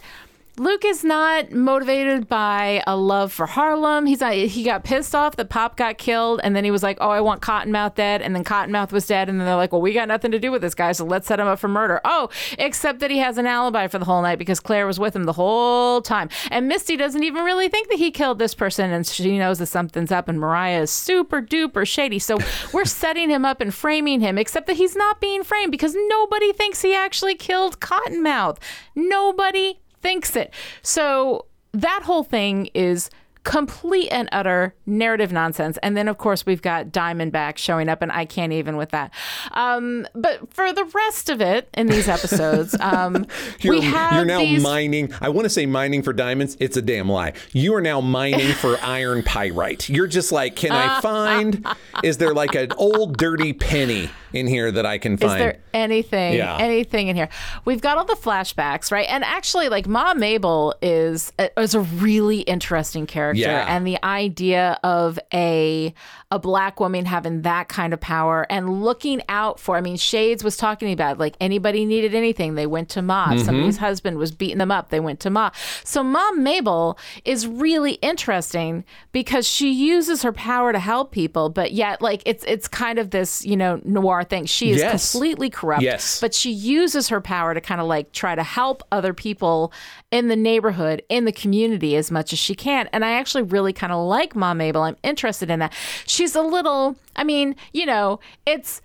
[0.59, 4.05] Luke is not motivated by a love for Harlem.
[4.05, 4.33] He's not.
[4.33, 7.21] He got pissed off that Pop got killed, and then he was like, "Oh, I
[7.21, 10.09] want Cottonmouth dead," and then Cottonmouth was dead, and then they're like, "Well, we got
[10.09, 12.99] nothing to do with this guy, so let's set him up for murder." Oh, except
[12.99, 15.31] that he has an alibi for the whole night because Claire was with him the
[15.31, 19.37] whole time, and Misty doesn't even really think that he killed this person, and she
[19.37, 22.19] knows that something's up, and Mariah is super duper shady.
[22.19, 22.37] So
[22.73, 26.51] we're setting him up and framing him, except that he's not being framed because nobody
[26.51, 28.57] thinks he actually killed Cottonmouth.
[28.93, 30.53] Nobody thinks it.
[30.81, 33.09] So that whole thing is
[33.49, 35.79] complete and utter narrative nonsense.
[35.81, 39.11] And then, of course, we've got Diamondback showing up, and I can't even with that.
[39.53, 43.25] Um, but for the rest of it in these episodes, um,
[43.59, 44.61] You're, we have you're now these.
[44.61, 45.11] mining.
[45.19, 46.57] I want to say mining for diamonds.
[46.59, 47.33] It's a damn lie.
[47.51, 49.89] You are now mining for iron pyrite.
[49.89, 51.65] You're just like, can I uh, find?
[51.65, 55.31] Uh, uh, is there like an old dirty penny in here that I can find?
[55.33, 56.57] Is there anything, Yeah.
[56.59, 57.29] anything in here?
[57.65, 59.07] We've got all the flashbacks, right?
[59.09, 63.65] And actually, like Mom Mabel is is a really interesting character, Yeah.
[63.75, 65.93] and the idea of a
[66.31, 69.75] a black woman having that kind of power and looking out for.
[69.77, 73.29] I mean, Shades was talking about like anybody needed anything, they went to Ma.
[73.29, 73.45] Mm-hmm.
[73.45, 75.49] Somebody's husband was beating them up, they went to Ma.
[75.83, 81.71] So Mom Mabel is really interesting because she uses her power to help people, but
[81.71, 84.45] yet like it's it's kind of this you know noir thing.
[84.45, 85.11] She is Yes.
[85.11, 86.19] completely corrupt, Yes.
[86.21, 89.73] but she uses her power to kind of like try to help other people
[90.11, 92.87] in the neighborhood, in the community as much as she can.
[92.93, 94.81] And I actually really kind of like Mom Mabel.
[94.81, 95.73] I'm interested in that.
[96.05, 98.81] She's a little, I mean, you know, it's.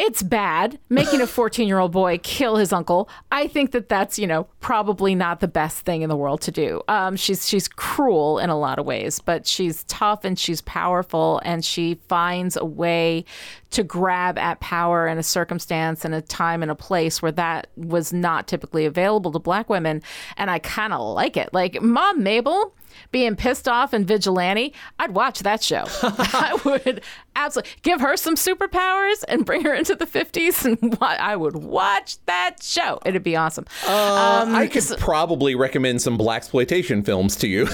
[0.00, 3.08] It's bad making a 14 year old boy kill his uncle.
[3.32, 6.52] I think that that's, you know, probably not the best thing in the world to
[6.52, 6.82] do.
[6.86, 11.40] Um, she's she's cruel in a lot of ways, but she's tough and she's powerful
[11.44, 13.24] and she finds a way
[13.70, 17.66] to grab at power in a circumstance and a time and a place where that
[17.74, 20.00] was not typically available to black women.
[20.36, 21.52] And I kind of like it.
[21.52, 22.72] Like Mom Mabel
[23.10, 25.84] being pissed off and vigilante, I'd watch that show.
[26.02, 27.02] I would
[27.36, 32.16] absolutely give her some superpowers and bring her into the 50s and I would watch
[32.26, 32.98] that show.
[33.06, 33.66] It'd be awesome.
[33.86, 37.68] Uh, Um, I could probably recommend some blaxploitation films to you.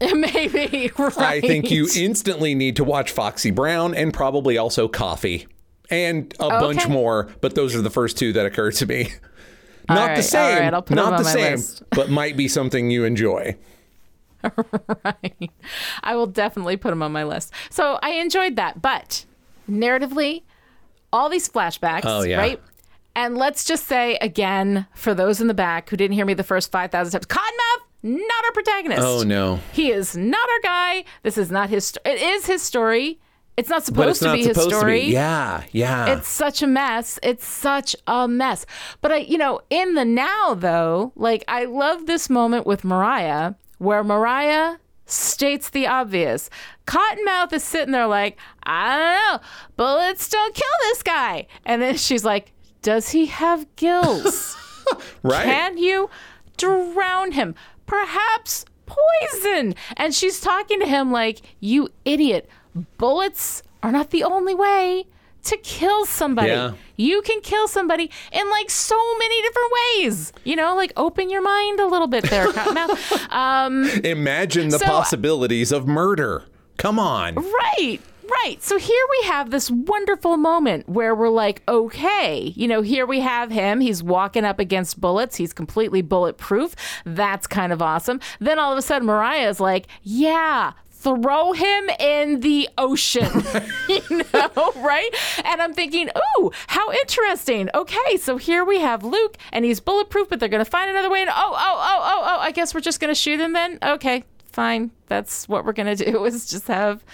[0.00, 1.18] Maybe right.
[1.18, 5.46] I think you instantly need to watch Foxy Brown and probably also Coffy
[5.90, 9.08] and a bunch more, but those are the first two that occur to me.
[9.88, 11.82] Not right, the same, right, I'll put 'em not the same, list.
[11.90, 13.56] but might be something you enjoy.
[15.04, 15.50] right.
[16.02, 17.52] I will definitely put them on my list.
[17.70, 19.24] So I enjoyed that, but
[19.70, 20.42] narratively,
[21.12, 22.38] all these flashbacks, Oh, yeah.
[22.38, 22.60] right?
[23.14, 26.44] And let's just say again, for those in the back who didn't hear me the
[26.44, 29.02] first five thousand times, Cottonmouth, not our protagonist.
[29.02, 29.58] Oh no.
[29.72, 31.04] He is not our guy.
[31.22, 31.86] This is not his.
[31.86, 32.02] story.
[32.14, 33.18] it is his story.
[33.56, 35.00] It's not supposed it's to not be supposed his story.
[35.00, 35.12] to be.
[35.14, 36.14] Yeah, yeah.
[36.18, 37.18] It's such a mess.
[37.22, 38.66] It's such a mess.
[39.00, 43.54] But I, you know, in the now though, like I love this moment with Mariah
[43.78, 46.50] where Mariah states the obvious.
[46.86, 51.46] Cottonmouth is sitting there like, I don't know, bullets don't kill this guy.
[51.64, 52.52] And then she's like,
[52.82, 54.56] does he have gills?
[55.22, 55.44] right?
[55.44, 56.10] Can you
[56.56, 57.54] drown him?
[57.86, 59.74] Perhaps poison.
[59.96, 62.48] And she's talking to him like, you idiot.
[62.98, 65.06] Bullets are not the only way
[65.46, 66.48] to kill somebody.
[66.48, 66.72] Yeah.
[66.96, 70.32] You can kill somebody in like so many different ways.
[70.44, 73.30] You know, like open your mind a little bit there, Cottonmouth.
[73.32, 76.44] um, Imagine the So- possibilities of murder.
[76.78, 77.34] Come on.
[77.36, 77.98] right.
[78.28, 78.60] Right.
[78.60, 83.20] So here we have this wonderful moment where we're like, okay, you know, here we
[83.20, 83.78] have him.
[83.80, 85.36] He's walking up against bullets.
[85.36, 86.74] He's completely bulletproof.
[87.04, 88.18] That's kind of awesome.
[88.40, 93.44] Then all of a sudden, Mariah is like, yeah, throw him in the ocean.
[93.88, 95.10] you know, right?
[95.44, 97.68] And I'm thinking, ooh, how interesting.
[97.74, 101.10] Okay, so here we have Luke, and he's bulletproof, but they're going to find another
[101.10, 101.20] way.
[101.20, 103.78] And oh, oh, oh, oh, oh, I guess we're just going to shoot him then?
[103.82, 104.90] Okay, fine.
[105.06, 107.04] That's what we're going to do is just have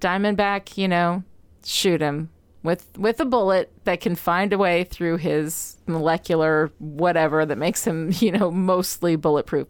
[0.00, 1.22] Diamondback, you know,
[1.64, 2.30] shoot him
[2.64, 7.84] with with a bullet that can find a way through his molecular whatever that makes
[7.86, 9.68] him, you know, mostly bulletproof.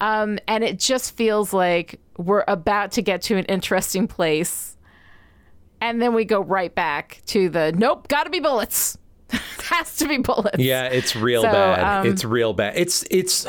[0.00, 4.76] Um, and it just feels like we're about to get to an interesting place.
[5.80, 8.96] And then we go right back to the nope, gotta be bullets.
[9.64, 10.58] Has to be bullets.
[10.58, 12.00] Yeah, it's real So, bad.
[12.02, 12.74] um, it's real bad.
[12.76, 13.46] It's it's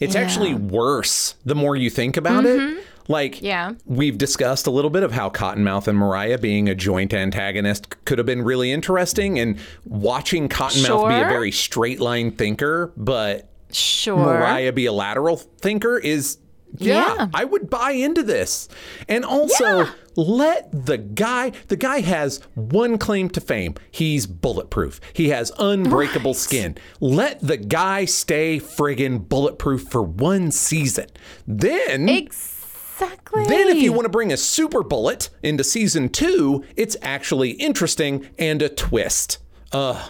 [0.00, 0.20] it's Yeah.
[0.22, 2.82] actually worse the more you think about it.
[3.10, 3.42] Like.
[3.42, 3.72] Yeah.
[3.84, 8.18] we've discussed a little bit of how Cottonmouth and Mariah being a joint antagonist could
[8.18, 14.16] have been really interesting and watching Cottonmouth be a very straight line thinker, but Sure.
[14.16, 16.38] Mariah be a lateral thinker is
[16.78, 17.26] yeah, Yeah.
[17.34, 18.68] I would buy into this.
[19.08, 19.90] And also Yeah.
[20.16, 23.74] let the guy the guy has one claim to fame.
[23.90, 25.00] He's bulletproof.
[25.12, 26.36] He has unbreakable Right.
[26.36, 26.76] skin.
[27.00, 31.06] Let the guy stay friggin' bulletproof for one season.
[31.46, 32.06] Then
[33.00, 33.46] Exactly.
[33.46, 38.28] then if you want to bring a super bullet into season 2, it's actually interesting
[38.38, 39.38] and a twist.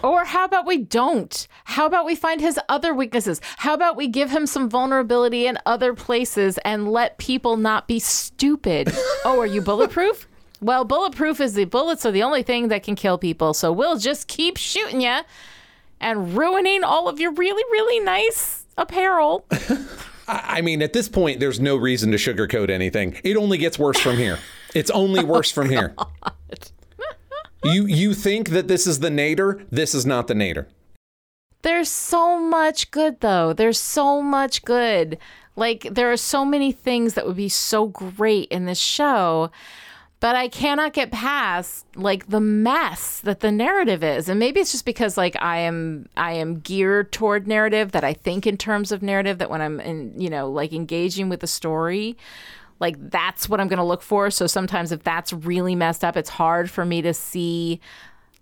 [0.03, 1.47] Or how about we don't?
[1.65, 3.41] How about we find his other weaknesses?
[3.57, 7.99] How about we give him some vulnerability in other places and let people not be
[7.99, 8.91] stupid?
[9.25, 10.27] oh, are you bulletproof?
[10.61, 13.53] Well, bulletproof is the bullets are the only thing that can kill people.
[13.53, 15.19] So we'll just keep shooting you
[15.99, 19.45] and ruining all of your really, really nice apparel.
[20.31, 23.19] I mean, at this point, there's no reason to sugarcoat anything.
[23.23, 24.39] It only gets worse from here.
[24.73, 25.95] It's only worse from here.
[27.63, 29.61] You you think that this is the nadir?
[29.69, 30.67] This is not the nadir.
[31.61, 33.53] There's so much good though.
[33.53, 35.19] There's so much good.
[35.55, 39.51] Like there are so many things that would be so great in this show,
[40.21, 44.29] but I cannot get past like the mess that the narrative is.
[44.29, 48.13] And maybe it's just because like I am I am geared toward narrative that I
[48.13, 51.47] think in terms of narrative that when I'm in, you know, like engaging with the
[51.47, 52.17] story,
[52.79, 54.29] like that's what I'm going to look for.
[54.29, 57.81] So sometimes if that's really messed up, it's hard for me to see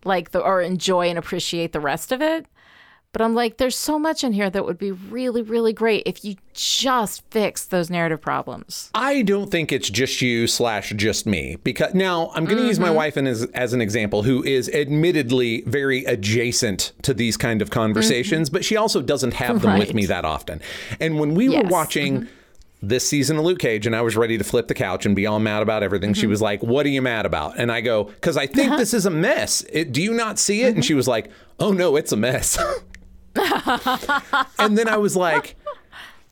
[0.03, 2.45] like the or enjoy and appreciate the rest of it.
[3.11, 6.23] But I'm like, there's so much in here that would be really, really great if
[6.23, 8.91] you just fix those narrative problems.
[8.93, 12.79] I don't think it's just you slash just me because now I'm going to use
[12.79, 12.95] my mm-hmm.
[12.95, 18.49] wife as, as an example, who is admittedly very adjacent to these kind of conversations,
[18.49, 18.57] mm-hmm.
[18.57, 20.61] but she also doesn't have them with me that often.
[20.99, 21.71] And when we were Yes.
[21.71, 22.21] watching.
[22.21, 22.33] Mm-hmm.
[22.81, 25.27] This season of Luke Cage, and I was ready to flip the couch and be
[25.27, 26.13] all mad about everything.
[26.13, 28.77] She was like, "What are you mad about?" And I go, "Because I think uh-huh.
[28.77, 29.65] this is a mess.
[29.69, 31.29] It, do you not see it?" And she was like,
[31.59, 32.57] "Oh no, it's a mess."
[34.59, 35.55] and then I was like,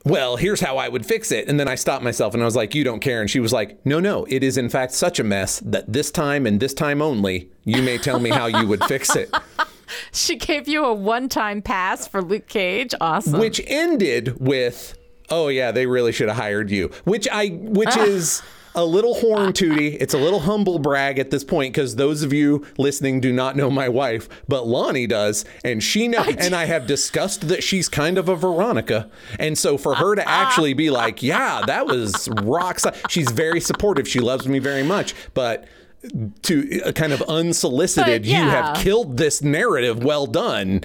[0.04, 1.48] well, here's how I would fix it.
[1.48, 3.22] And then I stopped myself and I was like, you don't care.
[3.22, 6.12] And she was like, no, no, it is in fact such a mess that this
[6.12, 9.34] time and this time only, you may tell me how you would fix it.
[10.12, 12.94] She gave you a one time pass for Luke Cage.
[13.00, 13.40] Awesome.
[13.40, 14.98] Which ended with,
[15.30, 16.92] oh yeah, they really should have hired you.
[17.06, 18.42] Which I, which is
[18.78, 19.96] a little horn tooty.
[19.96, 23.56] It's a little humble brag at this point because those of you listening do not
[23.58, 26.24] know my wife, but Lonnie does, and she know.
[26.38, 29.10] And I have discussed that she's kind of a Veronica,
[29.40, 32.80] and so for her to actually be like, yeah, that was rock.
[32.80, 34.08] si-" She's very supportive.
[34.08, 35.68] She loves me very much, but.
[36.44, 40.04] To uh, kind of unsolicited, But, you have killed this narrative.
[40.04, 40.84] Well done,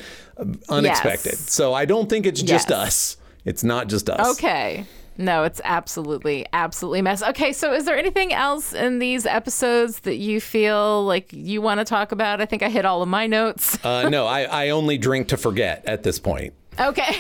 [0.71, 1.33] unexpected.
[1.35, 1.51] Yes.
[1.53, 2.79] So I don't think it's just Yes.
[2.79, 3.17] us.
[3.45, 4.27] It's not just us.
[4.39, 4.87] Okay.
[5.19, 7.23] No, it's absolutely, absolutely mess.
[7.23, 11.81] Okay, so is there anything else in these episodes that you feel like you want
[11.81, 12.41] to talk about?
[12.41, 13.83] I think I hit all of my notes.
[13.85, 16.55] Uh, no, I, I only drink to forget at this point.
[16.81, 17.15] Okay.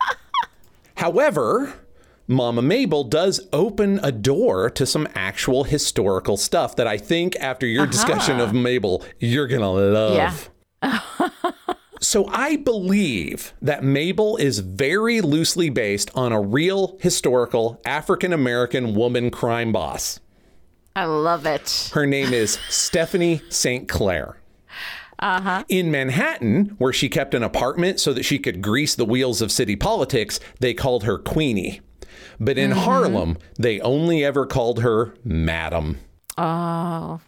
[0.96, 1.72] However,
[2.26, 7.66] Mama Mabel does open a door to some actual historical stuff that I think after
[7.66, 10.50] your discussion of Mabel, you're going to love.
[10.82, 11.00] Yeah.
[12.00, 18.94] So I believe that Mabel is very loosely based on a real historical African American
[18.94, 20.18] woman crime boss.
[20.96, 21.90] I love it.
[21.92, 23.86] Her name is Stephanie St.
[23.86, 24.38] Clair.
[25.18, 25.64] Uh-huh.
[25.68, 29.52] In Manhattan, where she kept an apartment so that she could grease the wheels of
[29.52, 31.82] city politics, they called her Queenie.
[32.38, 35.98] But in Harlem, they only ever called her Madam.
[36.38, 37.20] Oh,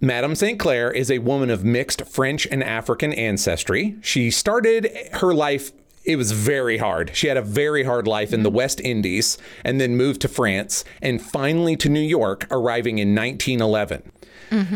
[0.00, 0.58] Madame St.
[0.58, 3.96] Clair is a woman of mixed French and African ancestry.
[4.00, 5.72] She started her life
[6.04, 7.10] it was very hard.
[7.14, 10.82] She had a very hard life in the West Indies and then moved to France
[11.02, 14.10] and finally to New York, arriving in 1911.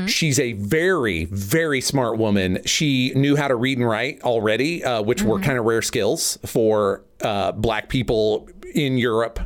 [0.06, 2.58] She's a very, very smart woman.
[2.66, 6.38] She knew how to read and write already, uh, which were kind of rare skills
[6.44, 9.40] for uh, black people in Europe,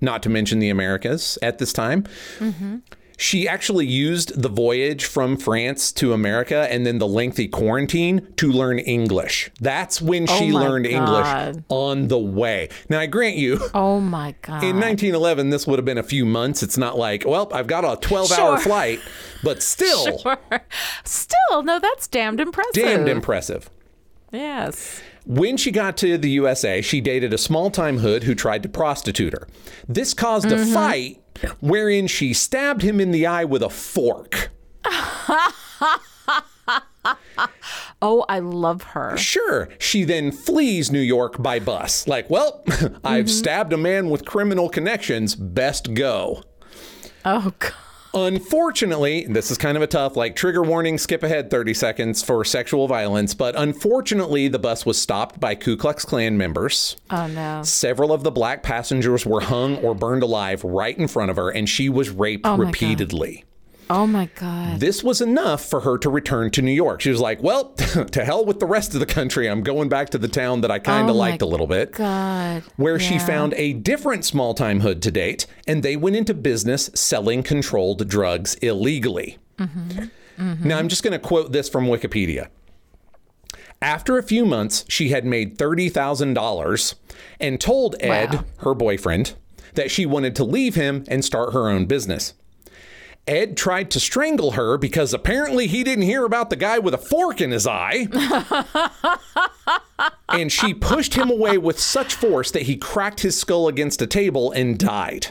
[0.00, 2.06] not to mention the Americas at this time.
[3.22, 8.50] She actually used the voyage from France to America and then the lengthy quarantine to
[8.50, 9.48] learn English.
[9.60, 12.68] That's when she oh my learned English on the way.
[12.88, 14.64] Now, I grant you, Oh my god.
[14.64, 16.64] in 1911, this would have been a few months.
[16.64, 18.58] It's not like, well, I've got a 12 hour Sure.
[18.58, 18.98] flight,
[19.44, 20.18] but still,
[21.04, 22.74] Still, no, that's damned impressive.
[22.74, 23.70] damned impressive.
[24.32, 25.00] Yes.
[25.26, 28.68] When she got to the USA, she dated a small time hood who tried to
[28.68, 29.46] prostitute her.
[29.86, 30.74] This caused a mm-hmm.
[30.74, 31.21] fight
[31.62, 34.50] wherein she stabbed him in the eye with a fork.
[38.04, 39.16] Oh, I love her.
[39.16, 42.08] Sure, she then flees New York by bus.
[42.08, 42.64] Like, well,
[43.04, 43.26] I've mm-hmm.
[43.28, 46.42] stabbed a man with criminal connections, best go.
[47.24, 47.72] Oh god.
[48.14, 52.44] Unfortunately, this is kind of a tough, like trigger warning, skip ahead 30 seconds for
[52.44, 56.96] sexual violence, but unfortunately, the bus was stopped by Ku Klux Klan members.
[57.10, 57.62] Oh no.
[57.62, 61.50] Several of the black passengers were hung or burned alive right in front of her,
[61.50, 62.66] and she was raped oh, God.
[62.66, 63.44] repeatedly.
[63.94, 64.80] Oh my god.
[64.80, 67.02] This was enough for her to return to New York.
[67.02, 69.48] She was like, Well, to hell with the rest of the country.
[69.50, 71.90] I'm going back to the town that I kind of Oh liked a little bit.
[71.94, 72.62] Oh God.
[72.76, 76.88] Where she found a different small time hood to date, and they went into business
[76.94, 79.36] selling controlled drugs illegally.
[79.58, 80.04] Mm-hmm.
[80.38, 80.66] Mm-hmm.
[80.66, 82.48] Now, I'm just going to quote this from Wikipedia.
[83.82, 86.94] After a few months, she had made $30,000
[87.38, 88.44] and told Ed, Wow.
[88.58, 89.34] her boyfriend,
[89.74, 92.32] that she wanted to leave him and start her own business.
[93.26, 96.98] Ed tried to strangle her because apparently he didn't hear about the guy with a
[96.98, 98.08] fork in his eye.
[100.28, 104.06] and she pushed him away with such force that he cracked his skull against a
[104.06, 105.28] table and died.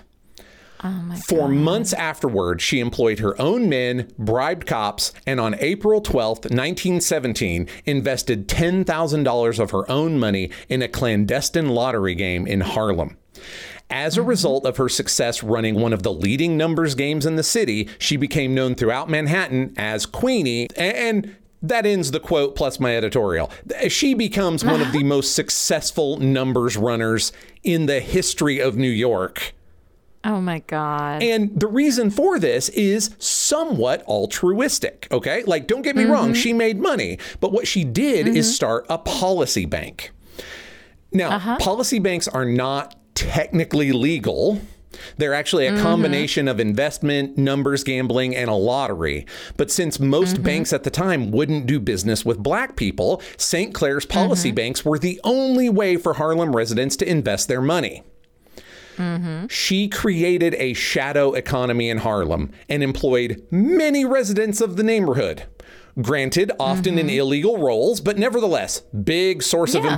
[0.84, 6.50] Oh For months afterward, she employed her own men, bribed cops, and on April 12th,
[6.50, 13.18] 1917, invested $10,000 of her own money in a clandestine lottery game in Harlem.
[13.92, 17.44] As a result of her success running one of the leading numbers games in the
[17.44, 20.68] city, she became known throughout Manhattan as Queenie.
[20.78, 23.52] And that ends the quote plus my editorial.
[23.90, 27.32] She becomes one of the most successful numbers runners
[27.64, 29.54] in the history of New York.
[30.24, 31.24] Oh my god.
[31.24, 35.44] And the reason for this is somewhat altruistic, okay?
[35.44, 36.34] Like, don't get me wrong, mm-hmm.
[36.34, 38.54] she made money, but what she did is mm-hmm.
[38.54, 40.12] start a policy bank.
[41.12, 41.58] Now, uh-huh.
[41.58, 44.62] policy banks are not technically legal.
[45.18, 45.84] They're actually a mm-hmm.
[45.84, 49.26] combination of investment, numbers gambling, and a lottery.
[49.58, 50.44] But since most mm-hmm.
[50.44, 53.74] banks at the time wouldn't do business with black people, St.
[53.74, 54.56] Clair's policy mm-hmm.
[54.56, 58.04] banks were the only way for Harlem residents to invest their money.
[59.50, 65.44] She created a shadow economy in Harlem and employed many residents of the neighborhood.
[66.02, 69.92] Granted, often in illegal roles, but nevertheless, big source of Yeah.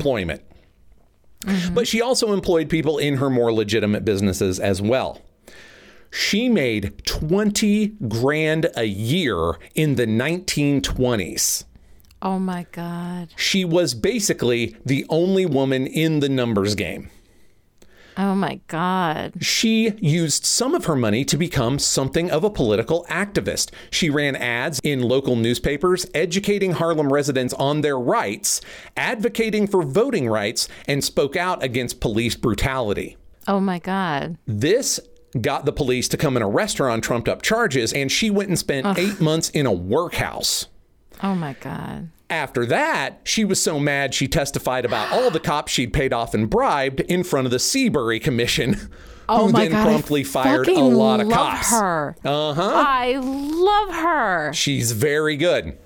[1.43, 1.75] Employment.
[1.75, 5.21] But she also employed people in her more legitimate businesses as well.
[6.11, 11.63] She made 20 grand a year in the 1920s.
[12.21, 13.29] oh my god.
[13.35, 17.09] She was basically the only woman in the numbers game.
[18.17, 19.33] Oh my god.
[19.41, 23.71] She used some of her money to become something of a political activist.
[23.89, 28.61] She ran ads in local newspapers, educating Harlem residents on their rights,
[28.95, 33.17] advocating for voting rights, and spoke out against police brutality.
[33.47, 34.37] Oh my god.
[34.45, 34.99] This
[35.41, 38.49] got the police to come and arrest her on trumped up charges, and she went
[38.49, 40.67] and spent eight months in a workhouse.
[41.21, 42.09] Oh my god.
[42.33, 46.33] After that, she was so mad she testified about all the cops she'd paid off
[46.33, 48.89] and bribed in front of the Seabury Commission,
[49.29, 49.85] Oh who then god.
[49.85, 51.69] promptly I fired a lot of love cops.
[51.69, 52.15] Her.
[52.25, 52.83] Uh huh.
[52.87, 54.51] I love her.
[54.53, 55.77] She's very good.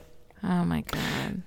[0.41, 1.41] Oh my god.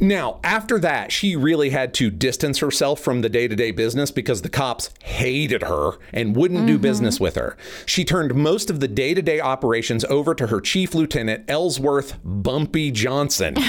[0.00, 4.10] Now, after that, she really had to distance herself from the day to day business
[4.10, 6.82] because the cops hated her and wouldn't do mm-hmm.
[6.82, 7.56] business with her.
[7.86, 12.18] She turned most of the day to day operations over to her chief lieutenant, Ellsworth
[12.24, 13.54] Bumpy Johnson.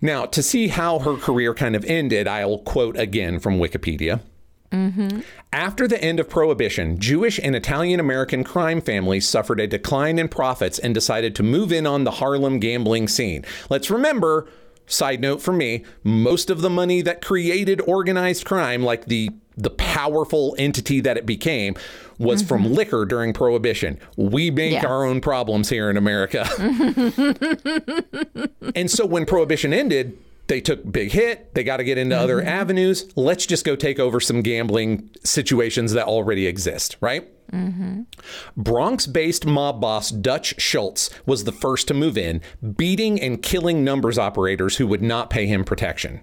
[0.00, 4.20] now, to see how her career kind of ended, I'll quote again from Wikipedia.
[4.72, 5.20] Mm-hmm.
[5.52, 10.28] After the end of Prohibition, Jewish and Italian American crime families suffered a decline in
[10.28, 13.44] profits and decided to move in on the Harlem gambling scene.
[13.70, 14.46] Let's remember,
[14.86, 19.70] side note for me, most of the money that created organized crime, like the the
[19.70, 21.74] powerful entity that it became,
[22.20, 22.74] was from mm-hmm.
[22.74, 23.98] liquor during Prohibition.
[24.16, 24.86] We make Yeah.
[24.86, 26.46] our own problems here in America.
[28.76, 30.16] and so when Prohibition ended,
[30.48, 31.54] they took big hit.
[31.54, 32.48] They got to get into other mm-hmm.
[32.48, 33.10] avenues.
[33.16, 37.28] Let's just go take over some gambling situations that already exist, right?
[37.52, 38.04] mhm
[38.58, 42.42] Bronx based mob boss Dutch Schultz was the first to move in,
[42.76, 46.20] beating and killing numbers operators who would not pay him protection.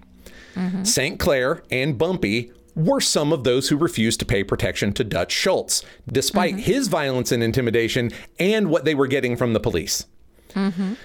[0.54, 0.84] Mm-hmm.
[0.84, 1.18] St.
[1.18, 5.82] Clair and Bumpy were some of those who refused to pay protection to Dutch Schultz,
[6.06, 6.62] despite mm-hmm.
[6.62, 10.06] his violence and intimidation and what they were getting from the police.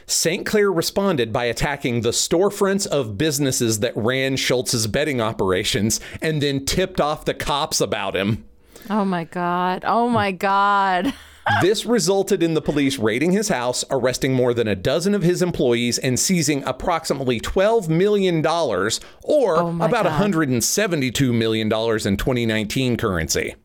[0.06, 0.46] St.
[0.46, 6.66] Clair responded by attacking the storefronts of businesses that ran Schultz's betting operations and then
[6.66, 8.46] tipped off the cops about him.
[8.90, 9.84] Oh my god.
[9.86, 11.14] Oh my god.
[11.62, 15.42] This resulted in the police raiding his house, arresting more than a dozen of his
[15.42, 20.32] employees, and seizing approximately $12 million, or Oh about God.
[20.32, 23.56] $172 million in 2019 currency.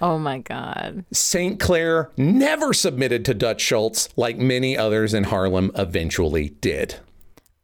[0.00, 1.04] Oh my god.
[1.12, 1.58] St.
[1.58, 6.96] Clair never submitted to Dutch Schultz like many others in Harlem eventually did.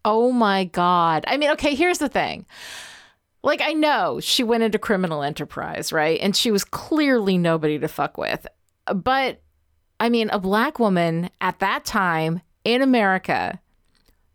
[0.05, 1.24] Oh my God.
[1.28, 2.47] I mean, okay, here's the thing.
[3.45, 6.18] Like, I know she went into criminal enterprise, right?
[6.20, 8.47] And she was clearly nobody to fuck with.
[8.87, 9.43] But
[10.01, 13.61] I mean, a black woman at that time in America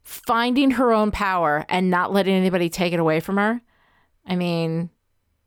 [0.04, 3.62] finding her own power and not letting anybody take it away from her.
[4.26, 4.90] I mean,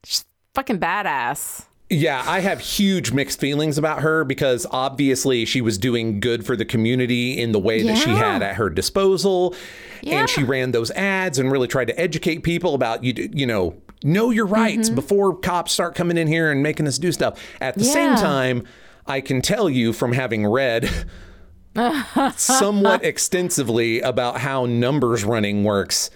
[0.05, 1.65] she's fucking badass.
[1.93, 6.55] Yeah, I have huge mixed feelings about her because obviously she was doing good for
[6.55, 9.57] the community in the way that she had at her disposal.
[10.01, 10.21] Yeah.
[10.21, 13.75] And she ran those ads and really tried to educate people about you you know,
[14.05, 14.95] know your rights Mm-hmm.
[14.95, 17.41] before cops start coming in here and making us do stuff.
[17.61, 18.65] At the same time,
[19.07, 20.89] I can tell you from having read
[22.37, 26.11] somewhat extensively about how numbers running works.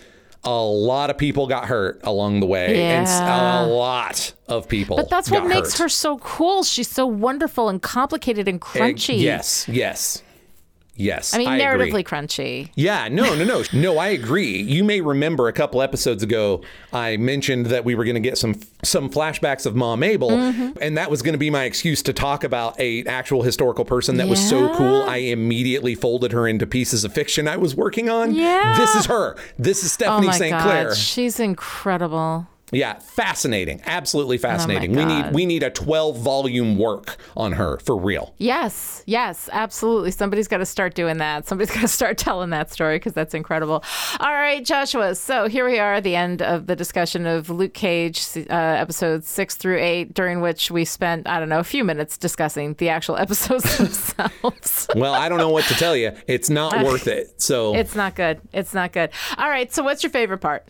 [0.44, 4.96] A lot of people got hurt along the way, and a lot of people.
[4.96, 5.84] But that's what makes hurt.
[5.84, 6.64] her so cool.
[6.64, 9.20] She's so wonderful and complicated and crunchy.
[9.20, 10.22] yes, yes,
[10.96, 11.34] yes.
[11.34, 11.60] I mean, agree.
[11.92, 12.70] narratively crunchy.
[12.74, 13.98] Yeah, no, no, no, no.
[13.98, 14.60] I agree.
[14.62, 18.38] You may remember a couple episodes ago, I mentioned that we were going to get
[18.38, 20.78] some some flashbacks of Mom Mabel, Mm-hmm.
[20.80, 24.16] and that was going to be my excuse to talk about a actual historical person
[24.18, 25.02] that was so cool.
[25.02, 28.34] I immediately folded her into pieces of fiction I was working on.
[28.34, 28.74] Yeah.
[28.76, 29.36] this is her.
[29.58, 30.60] This is Oh Stephanie my St.
[30.60, 30.94] Clair.
[30.94, 32.46] She's incredible.
[32.72, 33.82] Yeah, fascinating.
[33.86, 34.92] Absolutely fascinating.
[34.92, 35.26] we Oh God.
[35.26, 38.34] need we need a 12 volume work on her for real.
[38.38, 40.10] Yes, yes, absolutely.
[40.10, 41.46] Somebody's got to start doing that.
[41.46, 43.84] Somebody's got to start telling that story because that's incredible.
[44.18, 45.14] All right, Joshua.
[45.14, 49.28] So here we are at the end of the discussion of Luke Cage uh, episodes
[49.28, 52.88] six through eight, during which we spent, I don't know, a few minutes discussing the
[52.88, 54.88] actual episodes themselves.
[54.96, 56.12] Well, I don't know what to tell you.
[56.26, 57.40] It's not worth it.
[57.42, 58.40] So it's not good.
[58.52, 59.10] It's not good.
[59.38, 59.72] All right.
[59.72, 60.66] So what's your favorite part?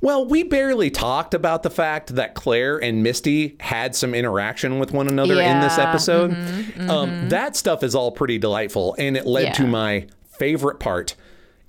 [0.00, 4.92] Well, we barely talked about the fact that Claire and Misty had some interaction with
[4.92, 6.90] one another in this Yeah, mm-hmm, episode.
[6.90, 10.06] Um, that stuff is all pretty delightful, and it led to my
[10.38, 11.14] favorite part.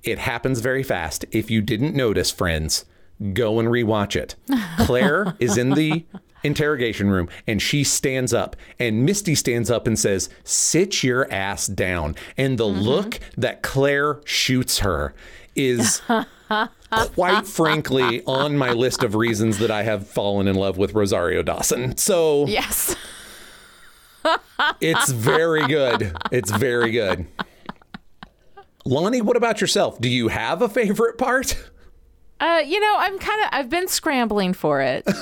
[0.02, 1.24] It happens very fast.
[1.32, 2.84] If you didn't notice, friends,
[3.32, 4.36] go and rewatch it.
[4.86, 6.04] Claire is in the
[6.44, 11.66] interrogation room and she stands up and Misty stands up and says, "Sit your ass
[11.66, 12.80] down." And the Mm-hmm.
[12.80, 15.14] look that Claire shoots her
[15.56, 16.00] is
[16.90, 21.42] quite frankly on my list of reasons that I have fallen in love with Rosario
[21.42, 21.96] Dawson.
[21.96, 22.96] So Yes.
[24.80, 26.16] it's very good.
[26.32, 27.26] It's very good.
[28.84, 30.00] Lonnie, what about yourself?
[30.00, 31.56] Do you have a favorite part?
[32.40, 35.04] Uh, you know, I'm kind of, I've been scrambling for it.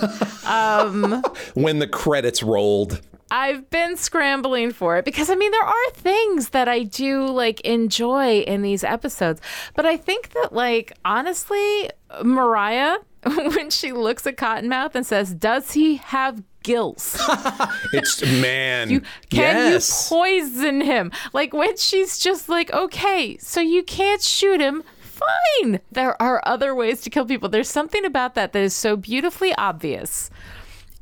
[1.54, 3.00] When the credits rolled.
[3.30, 7.60] I've been scrambling for it because I mean there are things that I do like
[7.62, 9.40] enjoy in these episodes,
[9.74, 11.90] but I think that like honestly,
[12.22, 17.20] Mariah when she looks at Cottonmouth and says, "Does he have gills?
[17.92, 18.90] It's man.
[18.90, 19.00] You,
[19.30, 20.10] Can yes.
[20.10, 25.80] you poison him?" Like when she's just like, "Okay, so you can't shoot him." Fine.
[25.90, 27.48] There are other ways to kill people.
[27.48, 30.30] There's something about that that is so beautifully obvious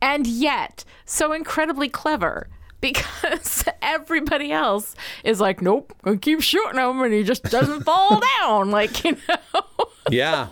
[0.05, 2.49] and yet so incredibly clever
[2.81, 4.95] because everybody else
[5.25, 8.71] is like, nope, gonna keep shooting him and he just doesn't fall down.
[8.71, 9.63] Like, you know.
[10.11, 10.49] yeah.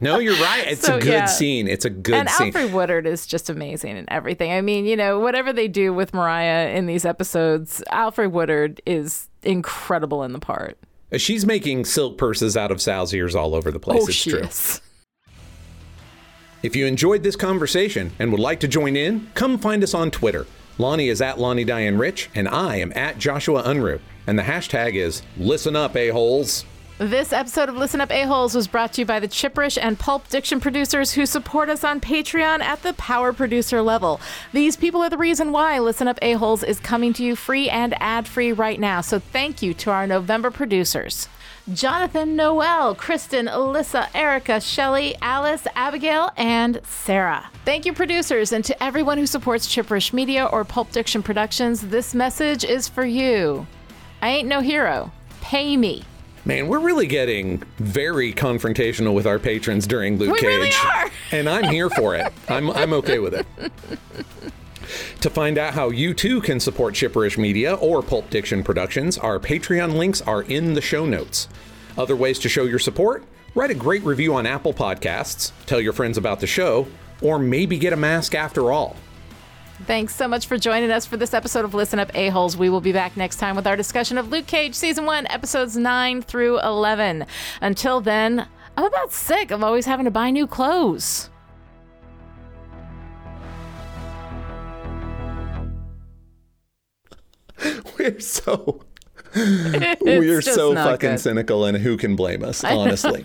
[0.00, 0.64] No, you're right.
[0.66, 1.24] It's So, a good yeah.
[1.26, 1.68] scene.
[1.68, 2.52] It's a good And scene.
[2.54, 4.50] Alfre Woodard is just amazing and everything.
[4.50, 9.28] I mean, you know, whatever they do with Mariah in these episodes, Alfre Woodard is
[9.42, 10.78] incredible in the part.
[11.18, 14.00] She's making silk purses out of sow's ears all over the place.
[14.02, 14.40] Oh, it's she true.
[14.40, 14.80] is.
[16.64, 20.10] If you enjoyed this conversation and would like to join in, come find us on
[20.10, 20.46] Twitter.
[20.78, 24.00] Lonnie is at Lonnie Diane Rich, and I am at Joshua Unruh.
[24.26, 26.64] And the hashtag is listen up, a-holes.
[26.96, 30.28] This episode of Listen Up A-Holes was brought to you by the Chipperish and Pulp
[30.28, 34.18] Diction producers who support us on Patreon at the power producer level.
[34.54, 37.94] These people are the reason why Listen Up A-Holes is coming to you free and
[38.00, 39.02] ad-free right now.
[39.02, 41.28] So thank you to our November producers.
[41.72, 47.48] Jonathan, Noel, Kristen, Alyssa, Erica, Shelley, Alice, Abigail, and Sarah.
[47.64, 52.14] Thank you, producers, and to everyone who supports Chipperish Media or Pulp Diction Productions, this
[52.14, 53.66] message is for you.
[54.20, 55.10] I ain't no hero.
[55.40, 56.04] Pay me.
[56.44, 60.46] Man, we're really getting very confrontational with our patrons during Luke We Cage.
[60.46, 61.10] really are.
[61.32, 62.30] and I'm here for it.
[62.50, 63.46] I'm I'm okay with it.
[65.20, 69.38] To find out how you too can support Chipperish Media or Pulp Diction Productions, our
[69.38, 71.48] Patreon links are in the show notes.
[71.96, 73.24] Other ways to show your support?
[73.54, 76.88] Write a great review on Apple Podcasts, tell your friends about the show,
[77.22, 78.96] or maybe get a mask after all.
[79.86, 82.56] Thanks so much for joining us for this episode of Listen Up A-Holes.
[82.56, 85.76] We will be back next time with our discussion of Luke Cage Season 1, Episodes
[85.76, 87.26] 9 through 11.
[87.60, 91.28] Until then, I'm about sick of always having to buy new clothes.
[97.98, 98.84] We're so
[99.36, 101.20] we're so fucking good.
[101.20, 103.24] cynical and who can blame us, honestly.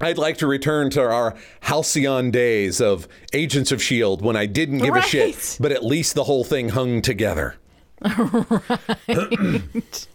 [0.00, 4.24] I'd like to return to our halcyon days of Agents of S.H.I.E.L.D.
[4.24, 7.56] When I didn't give a shit, but at least the whole thing hung together.
[9.06, 10.08] Right.